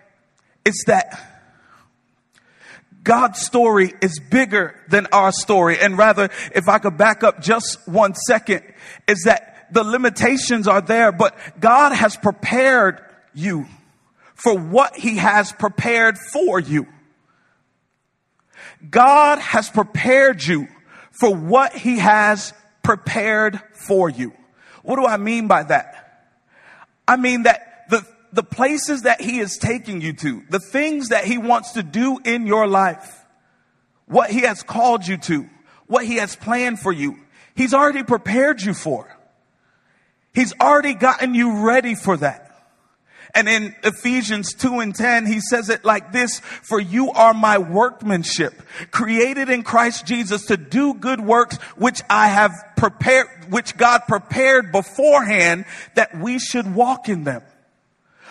It's 0.64 0.84
that 0.86 1.20
God's 3.02 3.40
story 3.40 3.92
is 4.00 4.20
bigger 4.30 4.80
than 4.88 5.08
our 5.10 5.32
story. 5.32 5.80
And 5.80 5.98
rather, 5.98 6.30
if 6.54 6.68
I 6.68 6.78
could 6.78 6.96
back 6.96 7.24
up 7.24 7.42
just 7.42 7.88
one 7.88 8.14
second, 8.14 8.62
is 9.08 9.24
the 9.70 9.84
limitations 9.84 10.68
are 10.68 10.80
there, 10.80 11.12
but 11.12 11.36
God 11.60 11.92
has 11.92 12.16
prepared 12.16 13.00
you 13.34 13.66
for 14.34 14.56
what 14.56 14.96
he 14.96 15.16
has 15.16 15.52
prepared 15.52 16.18
for 16.18 16.58
you. 16.60 16.86
God 18.90 19.38
has 19.38 19.70
prepared 19.70 20.42
you 20.44 20.68
for 21.10 21.34
what 21.34 21.72
he 21.74 21.98
has 21.98 22.52
prepared 22.82 23.60
for 23.72 24.10
you. 24.10 24.32
What 24.82 24.96
do 24.96 25.06
I 25.06 25.16
mean 25.16 25.48
by 25.48 25.62
that? 25.62 26.30
I 27.06 27.16
mean 27.16 27.44
that 27.44 27.86
the, 27.88 28.06
the 28.32 28.42
places 28.42 29.02
that 29.02 29.20
he 29.20 29.38
is 29.38 29.56
taking 29.56 30.00
you 30.00 30.12
to, 30.14 30.42
the 30.50 30.58
things 30.58 31.08
that 31.08 31.24
he 31.24 31.38
wants 31.38 31.72
to 31.72 31.82
do 31.82 32.18
in 32.24 32.46
your 32.46 32.66
life, 32.66 33.24
what 34.06 34.30
he 34.30 34.40
has 34.40 34.62
called 34.62 35.06
you 35.06 35.16
to, 35.18 35.48
what 35.86 36.04
he 36.04 36.16
has 36.16 36.36
planned 36.36 36.80
for 36.80 36.92
you, 36.92 37.18
he's 37.54 37.72
already 37.72 38.02
prepared 38.02 38.60
you 38.60 38.74
for. 38.74 39.14
He's 40.34 40.52
already 40.60 40.94
gotten 40.94 41.34
you 41.34 41.64
ready 41.64 41.94
for 41.94 42.16
that. 42.16 42.44
And 43.34 43.48
in 43.48 43.74
Ephesians 43.82 44.54
2 44.54 44.78
and 44.78 44.94
10, 44.94 45.26
he 45.26 45.40
says 45.40 45.68
it 45.68 45.84
like 45.84 46.12
this, 46.12 46.38
for 46.38 46.78
you 46.78 47.10
are 47.10 47.34
my 47.34 47.58
workmanship, 47.58 48.62
created 48.92 49.48
in 49.48 49.64
Christ 49.64 50.06
Jesus 50.06 50.46
to 50.46 50.56
do 50.56 50.94
good 50.94 51.20
works, 51.20 51.56
which 51.76 52.00
I 52.08 52.28
have 52.28 52.52
prepared, 52.76 53.26
which 53.48 53.76
God 53.76 54.02
prepared 54.06 54.70
beforehand 54.70 55.64
that 55.94 56.16
we 56.16 56.38
should 56.38 56.74
walk 56.76 57.08
in 57.08 57.24
them. 57.24 57.42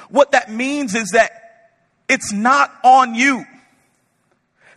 What 0.09 0.31
that 0.31 0.49
means 0.49 0.95
is 0.95 1.09
that 1.09 1.31
it's 2.07 2.31
not 2.31 2.73
on 2.83 3.13
you. 3.13 3.45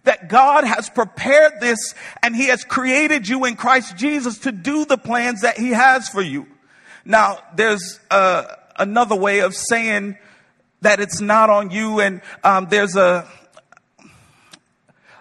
That 0.04 0.28
God 0.28 0.64
has 0.64 0.88
prepared 0.88 1.60
this 1.60 1.94
and 2.22 2.34
he 2.34 2.46
has 2.48 2.64
created 2.64 3.28
you 3.28 3.44
in 3.44 3.54
Christ 3.54 3.96
Jesus 3.96 4.38
to 4.40 4.52
do 4.52 4.84
the 4.84 4.98
plans 4.98 5.42
that 5.42 5.56
he 5.58 5.70
has 5.70 6.08
for 6.08 6.22
you. 6.22 6.46
Now, 7.07 7.38
there's, 7.55 8.01
uh, 8.11 8.45
another 8.79 9.16
way 9.16 9.40
of 9.40 9.55
saying 9.55 10.16
that 10.83 11.01
it's 11.01 11.21
not 11.21 11.51
on 11.51 11.71
you. 11.71 12.01
And 12.01 12.21
um, 12.45 12.69
there's 12.71 12.97
a 12.97 13.27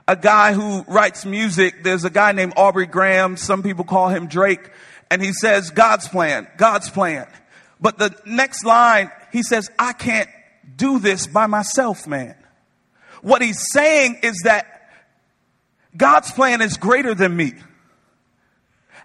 a 0.08 0.16
guy 0.16 0.54
who 0.54 0.84
writes 0.84 1.26
music. 1.26 1.84
There's 1.84 2.06
a 2.06 2.12
guy 2.12 2.32
named 2.32 2.54
Aubrey 2.58 2.86
Graham. 2.86 3.38
Some 3.38 3.64
people 3.64 3.86
call 3.86 4.10
him 4.10 4.28
Drake. 4.28 4.70
And 5.10 5.22
he 5.22 5.34
says, 5.34 5.72
God's 5.72 6.08
plan, 6.08 6.48
God's 6.58 6.90
plan. 6.90 7.28
But 7.82 7.98
the 7.98 8.16
next 8.24 8.64
line, 8.64 9.12
he 9.32 9.42
says, 9.42 9.70
I 9.80 9.94
can't 9.94 10.30
do 10.76 11.00
this 11.00 11.26
by 11.26 11.48
myself, 11.48 12.06
man. 12.06 12.36
What 13.22 13.42
he's 13.42 13.72
saying 13.72 14.20
is 14.22 14.42
that 14.44 14.92
God's 15.98 16.32
plan 16.32 16.62
is 16.62 16.78
greater 16.78 17.16
than 17.16 17.36
me. 17.36 17.54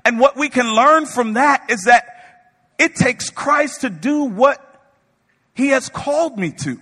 And 0.05 0.21
what 0.21 0.37
we 0.37 0.51
can 0.51 0.75
learn 0.75 1.07
from 1.07 1.35
that 1.35 1.71
is 1.71 1.85
that 1.85 2.20
it 2.81 2.97
takes 2.97 3.29
Christ 3.29 3.83
to 3.83 3.91
do 3.91 4.25
what 4.25 4.59
he 5.53 5.69
has 5.69 5.91
called 5.91 6.39
me 6.39 6.51
to. 6.63 6.81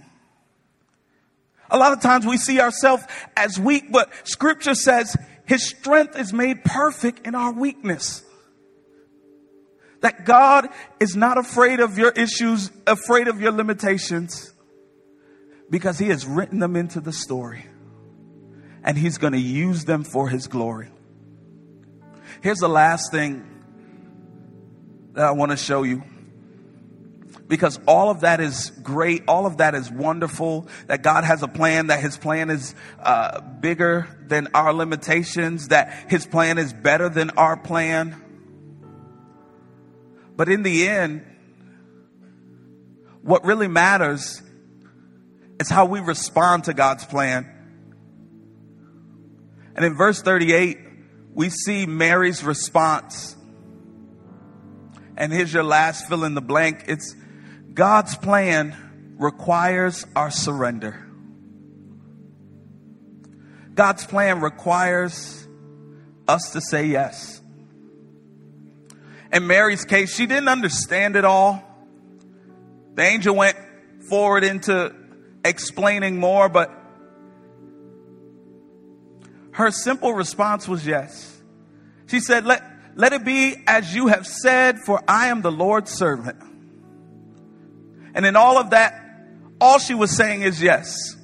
A 1.70 1.76
lot 1.76 1.92
of 1.92 2.00
times 2.00 2.24
we 2.24 2.36
see 2.36 2.60
ourselves 2.60 3.02
as 3.36 3.58
weak, 3.58 3.90
but 3.90 4.10
scripture 4.22 4.76
says 4.76 5.16
his 5.44 5.68
strength 5.68 6.16
is 6.16 6.32
made 6.32 6.64
perfect 6.64 7.26
in 7.26 7.34
our 7.34 7.52
weakness. 7.52 8.22
That 10.00 10.24
God 10.24 10.68
is 11.00 11.16
not 11.16 11.36
afraid 11.36 11.80
of 11.80 11.98
your 11.98 12.12
issues, 12.12 12.70
afraid 12.86 13.26
of 13.26 13.40
your 13.40 13.50
limitations, 13.50 14.52
because 15.68 15.98
he 15.98 16.10
has 16.10 16.24
written 16.24 16.60
them 16.60 16.76
into 16.76 17.00
the 17.00 17.12
story 17.12 17.66
and 18.84 18.96
he's 18.96 19.18
going 19.18 19.32
to 19.32 19.40
use 19.40 19.84
them 19.84 20.04
for 20.04 20.28
his 20.28 20.46
glory. 20.46 20.90
Here's 22.40 22.58
the 22.58 22.68
last 22.68 23.10
thing 23.10 23.57
that 25.18 25.26
I 25.26 25.32
want 25.32 25.50
to 25.50 25.56
show 25.56 25.82
you. 25.82 26.04
Because 27.48 27.80
all 27.88 28.08
of 28.08 28.20
that 28.20 28.40
is 28.40 28.70
great. 28.84 29.24
All 29.26 29.46
of 29.46 29.56
that 29.56 29.74
is 29.74 29.90
wonderful. 29.90 30.68
That 30.86 31.02
God 31.02 31.24
has 31.24 31.42
a 31.42 31.48
plan, 31.48 31.88
that 31.88 31.98
His 31.98 32.16
plan 32.16 32.50
is 32.50 32.72
uh, 33.02 33.40
bigger 33.40 34.06
than 34.28 34.46
our 34.54 34.72
limitations, 34.72 35.68
that 35.68 36.08
His 36.08 36.24
plan 36.24 36.56
is 36.56 36.72
better 36.72 37.08
than 37.08 37.30
our 37.30 37.56
plan. 37.56 38.22
But 40.36 40.48
in 40.48 40.62
the 40.62 40.86
end, 40.86 41.26
what 43.22 43.44
really 43.44 43.66
matters 43.66 44.40
is 45.58 45.68
how 45.68 45.86
we 45.86 45.98
respond 45.98 46.64
to 46.64 46.74
God's 46.74 47.04
plan. 47.04 47.52
And 49.74 49.84
in 49.84 49.96
verse 49.96 50.22
38, 50.22 50.78
we 51.34 51.50
see 51.50 51.86
Mary's 51.86 52.44
response 52.44 53.34
and 55.18 55.32
here's 55.32 55.52
your 55.52 55.64
last 55.64 56.08
fill 56.08 56.24
in 56.24 56.34
the 56.34 56.40
blank. 56.40 56.84
It's 56.86 57.14
God's 57.74 58.16
plan 58.16 59.16
requires 59.18 60.06
our 60.14 60.30
surrender. 60.30 61.04
God's 63.74 64.06
plan 64.06 64.40
requires 64.40 65.46
us 66.28 66.52
to 66.52 66.60
say 66.60 66.86
yes. 66.86 67.42
In 69.32 69.46
Mary's 69.48 69.84
case, 69.84 70.14
she 70.14 70.26
didn't 70.26 70.48
understand 70.48 71.16
it 71.16 71.24
all. 71.24 71.64
The 72.94 73.02
angel 73.02 73.34
went 73.34 73.56
forward 74.08 74.44
into 74.44 74.94
explaining 75.44 76.18
more, 76.18 76.48
but 76.48 76.70
her 79.50 79.72
simple 79.72 80.12
response 80.12 80.68
was 80.68 80.86
yes. 80.86 81.40
She 82.06 82.20
said, 82.20 82.46
Let, 82.46 82.62
let 82.98 83.12
it 83.12 83.24
be 83.24 83.54
as 83.68 83.94
you 83.94 84.08
have 84.08 84.26
said, 84.26 84.80
for 84.80 85.00
I 85.06 85.28
am 85.28 85.40
the 85.40 85.52
Lord's 85.52 85.92
servant. 85.92 86.36
And 88.12 88.26
in 88.26 88.34
all 88.34 88.58
of 88.58 88.70
that, 88.70 89.00
all 89.60 89.78
she 89.78 89.94
was 89.94 90.16
saying 90.16 90.42
is 90.42 90.60
yes. 90.60 91.14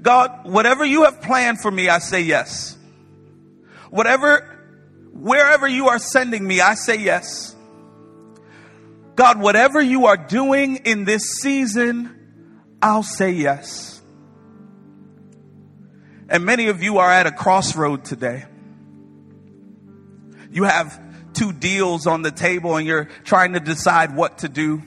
God, 0.00 0.44
whatever 0.44 0.84
you 0.84 1.02
have 1.02 1.20
planned 1.20 1.60
for 1.60 1.68
me, 1.68 1.88
I 1.88 1.98
say 1.98 2.20
yes. 2.20 2.78
Whatever, 3.90 5.10
wherever 5.12 5.66
you 5.66 5.88
are 5.88 5.98
sending 5.98 6.46
me, 6.46 6.60
I 6.60 6.74
say 6.74 7.00
yes. 7.00 7.56
God, 9.16 9.40
whatever 9.40 9.82
you 9.82 10.06
are 10.06 10.16
doing 10.16 10.76
in 10.84 11.04
this 11.04 11.40
season, 11.40 12.76
I'll 12.80 13.02
say 13.02 13.32
yes. 13.32 14.00
And 16.28 16.44
many 16.44 16.68
of 16.68 16.84
you 16.84 16.98
are 16.98 17.10
at 17.10 17.26
a 17.26 17.32
crossroad 17.32 18.04
today. 18.04 18.44
You 20.56 20.64
have 20.64 20.98
two 21.34 21.52
deals 21.52 22.06
on 22.06 22.22
the 22.22 22.30
table 22.30 22.76
and 22.76 22.86
you're 22.86 23.10
trying 23.24 23.52
to 23.52 23.60
decide 23.60 24.16
what 24.16 24.38
to 24.38 24.48
do. 24.48 24.80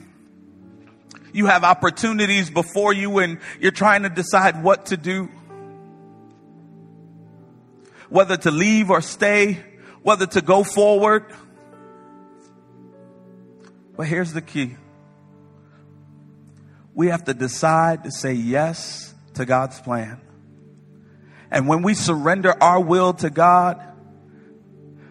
You 1.32 1.46
have 1.46 1.62
opportunities 1.62 2.50
before 2.50 2.92
you 2.92 3.20
and 3.20 3.38
you're 3.60 3.70
trying 3.70 4.02
to 4.02 4.08
decide 4.08 4.64
what 4.64 4.86
to 4.86 4.96
do. 4.96 5.28
Whether 8.08 8.36
to 8.38 8.50
leave 8.50 8.90
or 8.90 9.00
stay, 9.00 9.62
whether 10.02 10.26
to 10.26 10.40
go 10.40 10.64
forward. 10.64 11.26
But 13.96 14.08
here's 14.08 14.32
the 14.32 14.42
key. 14.42 14.74
We 16.94 17.06
have 17.06 17.22
to 17.26 17.32
decide 17.32 18.02
to 18.02 18.10
say 18.10 18.32
yes 18.32 19.14
to 19.34 19.46
God's 19.46 19.80
plan. 19.80 20.20
And 21.48 21.68
when 21.68 21.82
we 21.82 21.94
surrender 21.94 22.60
our 22.60 22.80
will 22.80 23.12
to 23.14 23.30
God, 23.30 23.89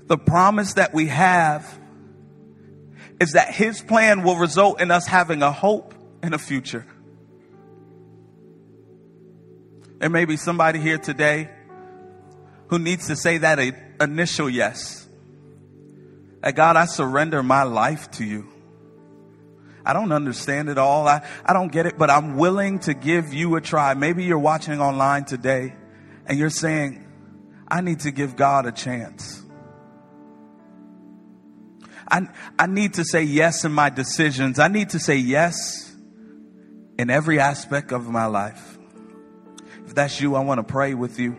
the 0.10 0.18
promise 0.18 0.74
that 0.74 0.92
we 0.92 1.06
have 1.06 1.80
is 3.22 3.34
that 3.34 3.54
his 3.54 3.80
plan 3.80 4.24
will 4.24 4.38
result 4.38 4.82
in 4.82 4.90
us 4.90 5.06
having 5.06 5.44
a 5.44 5.52
hope 5.52 5.94
and 6.24 6.34
a 6.34 6.40
future. 6.40 6.86
There 10.00 10.10
may 10.10 10.26
be 10.26 10.36
somebody 10.36 10.80
here 10.80 10.98
today 10.98 11.50
who 12.70 12.80
needs 12.80 13.08
to 13.08 13.16
say 13.16 13.38
that 13.38 13.60
initial 14.02 14.50
yes. 14.50 15.08
That 16.42 16.56
God, 16.56 16.76
I 16.76 16.86
surrender 16.86 17.44
my 17.44 17.64
life 17.64 18.10
to 18.12 18.26
you. 18.26 18.48
I 19.86 19.94
don't 19.94 20.12
understand 20.12 20.70
it 20.70 20.80
all. 20.80 21.08
I, 21.08 21.24
I 21.46 21.54
don't 21.54 21.72
get 21.72 21.86
it, 21.86 22.00
but 22.00 22.10
I'm 22.10 22.36
willing 22.36 22.80
to 22.80 22.96
give 22.96 23.32
you 23.32 23.56
a 23.58 23.62
try. 23.62 23.94
Maybe 23.94 24.24
you're 24.24 24.40
watching 24.40 24.82
online 24.82 25.26
today 25.26 25.76
and 26.26 26.40
you're 26.40 26.50
saying, 26.50 27.06
I 27.68 27.82
need 27.82 28.00
to 28.02 28.12
give 28.12 28.36
God 28.36 28.66
a 28.66 28.72
chance. 28.72 29.44
I, 32.12 32.28
I 32.58 32.68
need 32.68 32.96
to 32.96 33.06
say 33.06 33.24
yes 33.24 33.66
in 33.66 33.72
my 33.72 33.90
decisions. 33.90 34.60
I 34.60 34.68
need 34.68 34.90
to 34.92 35.00
say 35.00 35.18
yes 35.18 35.96
in 36.98 37.10
every 37.10 37.40
aspect 37.40 37.92
of 37.92 38.10
my 38.10 38.26
life. 38.26 38.78
If 39.86 39.96
that's 39.96 40.20
you, 40.20 40.36
I 40.36 40.42
want 40.42 40.60
to 40.60 40.64
pray 40.64 40.94
with 40.94 41.20
you. 41.20 41.38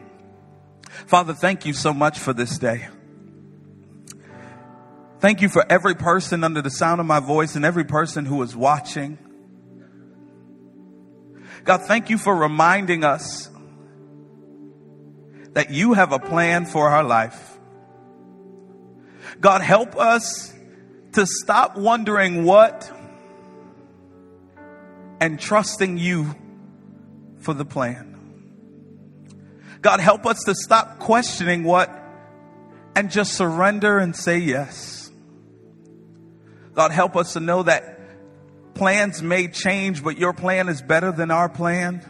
Father, 1.07 1.35
thank 1.35 1.67
you 1.67 1.73
so 1.73 1.93
much 1.93 2.19
for 2.19 2.33
this 2.33 2.59
day. 2.59 2.89
Thank 5.21 5.43
you 5.43 5.49
for 5.49 5.65
every 5.71 5.95
person 5.95 6.45
under 6.45 6.63
the 6.63 6.71
sound 6.71 7.01
of 7.01 7.07
my 7.07 7.21
voice 7.21 7.55
and 7.55 7.65
every 7.65 7.85
person 7.85 8.25
who 8.25 8.43
is 8.43 8.57
watching. 8.57 9.19
God, 11.65 11.83
thank 11.83 12.09
you 12.09 12.17
for 12.17 12.35
reminding 12.35 13.05
us 13.05 13.51
that 15.53 15.71
you 15.71 15.93
have 15.93 16.13
a 16.13 16.19
plan 16.19 16.65
for 16.65 16.89
our 16.89 17.05
life. 17.05 17.59
God, 19.41 19.61
help 19.61 19.97
us 19.97 20.55
to 21.13 21.27
stop 21.27 21.77
wondering 21.77 22.45
what 22.45 22.91
and 25.21 25.39
trusting 25.39 25.99
you 25.99 26.35
for 27.39 27.53
the 27.55 27.65
plan. 27.65 28.17
God, 29.83 30.01
help 30.01 30.27
us 30.27 30.45
to 30.45 30.55
stop 30.55 30.99
questioning 30.99 31.65
what 31.65 31.91
and 32.95 33.11
just 33.11 33.35
surrender 33.35 33.99
and 33.99 34.15
say 34.15 34.39
yes. 34.39 35.11
God, 36.75 36.93
help 36.93 37.17
us 37.17 37.33
to 37.33 37.41
know 37.41 37.63
that 37.63 37.99
plans 38.75 39.23
may 39.23 39.49
change, 39.49 40.05
but 40.05 40.19
your 40.19 40.33
plan 40.33 40.69
is 40.69 40.81
better 40.83 41.13
than 41.13 41.31
our 41.31 41.49
plan. 41.49 42.05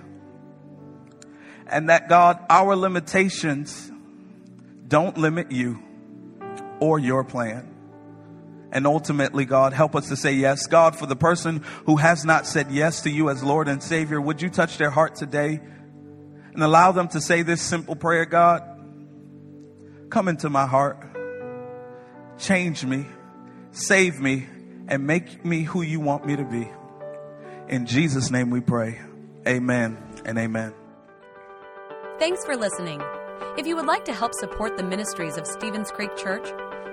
And 1.67 1.89
that 1.89 2.09
God, 2.09 2.45
our 2.51 2.75
limitations 2.75 3.91
don't 4.87 5.17
limit 5.17 5.53
you 5.53 5.81
or 6.81 6.99
your 6.99 7.23
plan. 7.23 7.80
And 8.73 8.87
ultimately, 8.87 9.45
God, 9.45 9.73
help 9.73 9.97
us 9.97 10.09
to 10.09 10.17
say 10.17 10.33
yes. 10.33 10.67
God, 10.67 10.97
for 10.97 11.07
the 11.07 11.17
person 11.17 11.65
who 11.87 11.97
has 11.97 12.25
not 12.25 12.47
said 12.47 12.71
yes 12.71 13.03
to 13.03 13.11
you 13.11 13.29
as 13.29 13.43
Lord 13.43 13.69
and 13.69 13.83
Savior, 13.83 14.21
would 14.21 14.41
you 14.41 14.49
touch 14.49 14.79
their 14.79 14.91
heart 14.91 15.17
today 15.17 15.61
and 16.53 16.63
allow 16.63 16.93
them 16.93 17.09
to 17.09 17.21
say 17.21 17.43
this 17.43 17.61
simple 17.61 17.97
prayer, 17.97 18.27
God? 18.27 18.63
Come 20.09 20.29
into 20.29 20.51
my 20.51 20.67
heart, 20.67 21.05
change 22.39 22.85
me, 22.85 23.07
save 23.73 24.21
me, 24.21 24.47
and 24.89 25.07
make 25.07 25.45
me 25.45 25.63
who 25.63 25.83
you 25.83 26.01
want 26.01 26.27
me 26.27 26.37
to 26.37 26.45
be. 26.45 26.69
In 27.69 27.87
Jesus' 27.87 28.31
name 28.31 28.51
we 28.51 28.61
pray. 28.61 29.01
Amen 29.47 29.97
and 30.25 30.39
amen. 30.39 30.75
Thanks 32.19 32.45
for 32.45 32.57
listening. 32.57 33.01
If 33.57 33.67
you 33.67 33.77
would 33.77 33.87
like 33.87 34.05
to 34.05 34.13
help 34.13 34.35
support 34.35 34.77
the 34.77 34.83
ministries 34.83 35.37
of 35.37 35.47
Stevens 35.47 35.91
Creek 35.91 36.15
Church, 36.17 36.49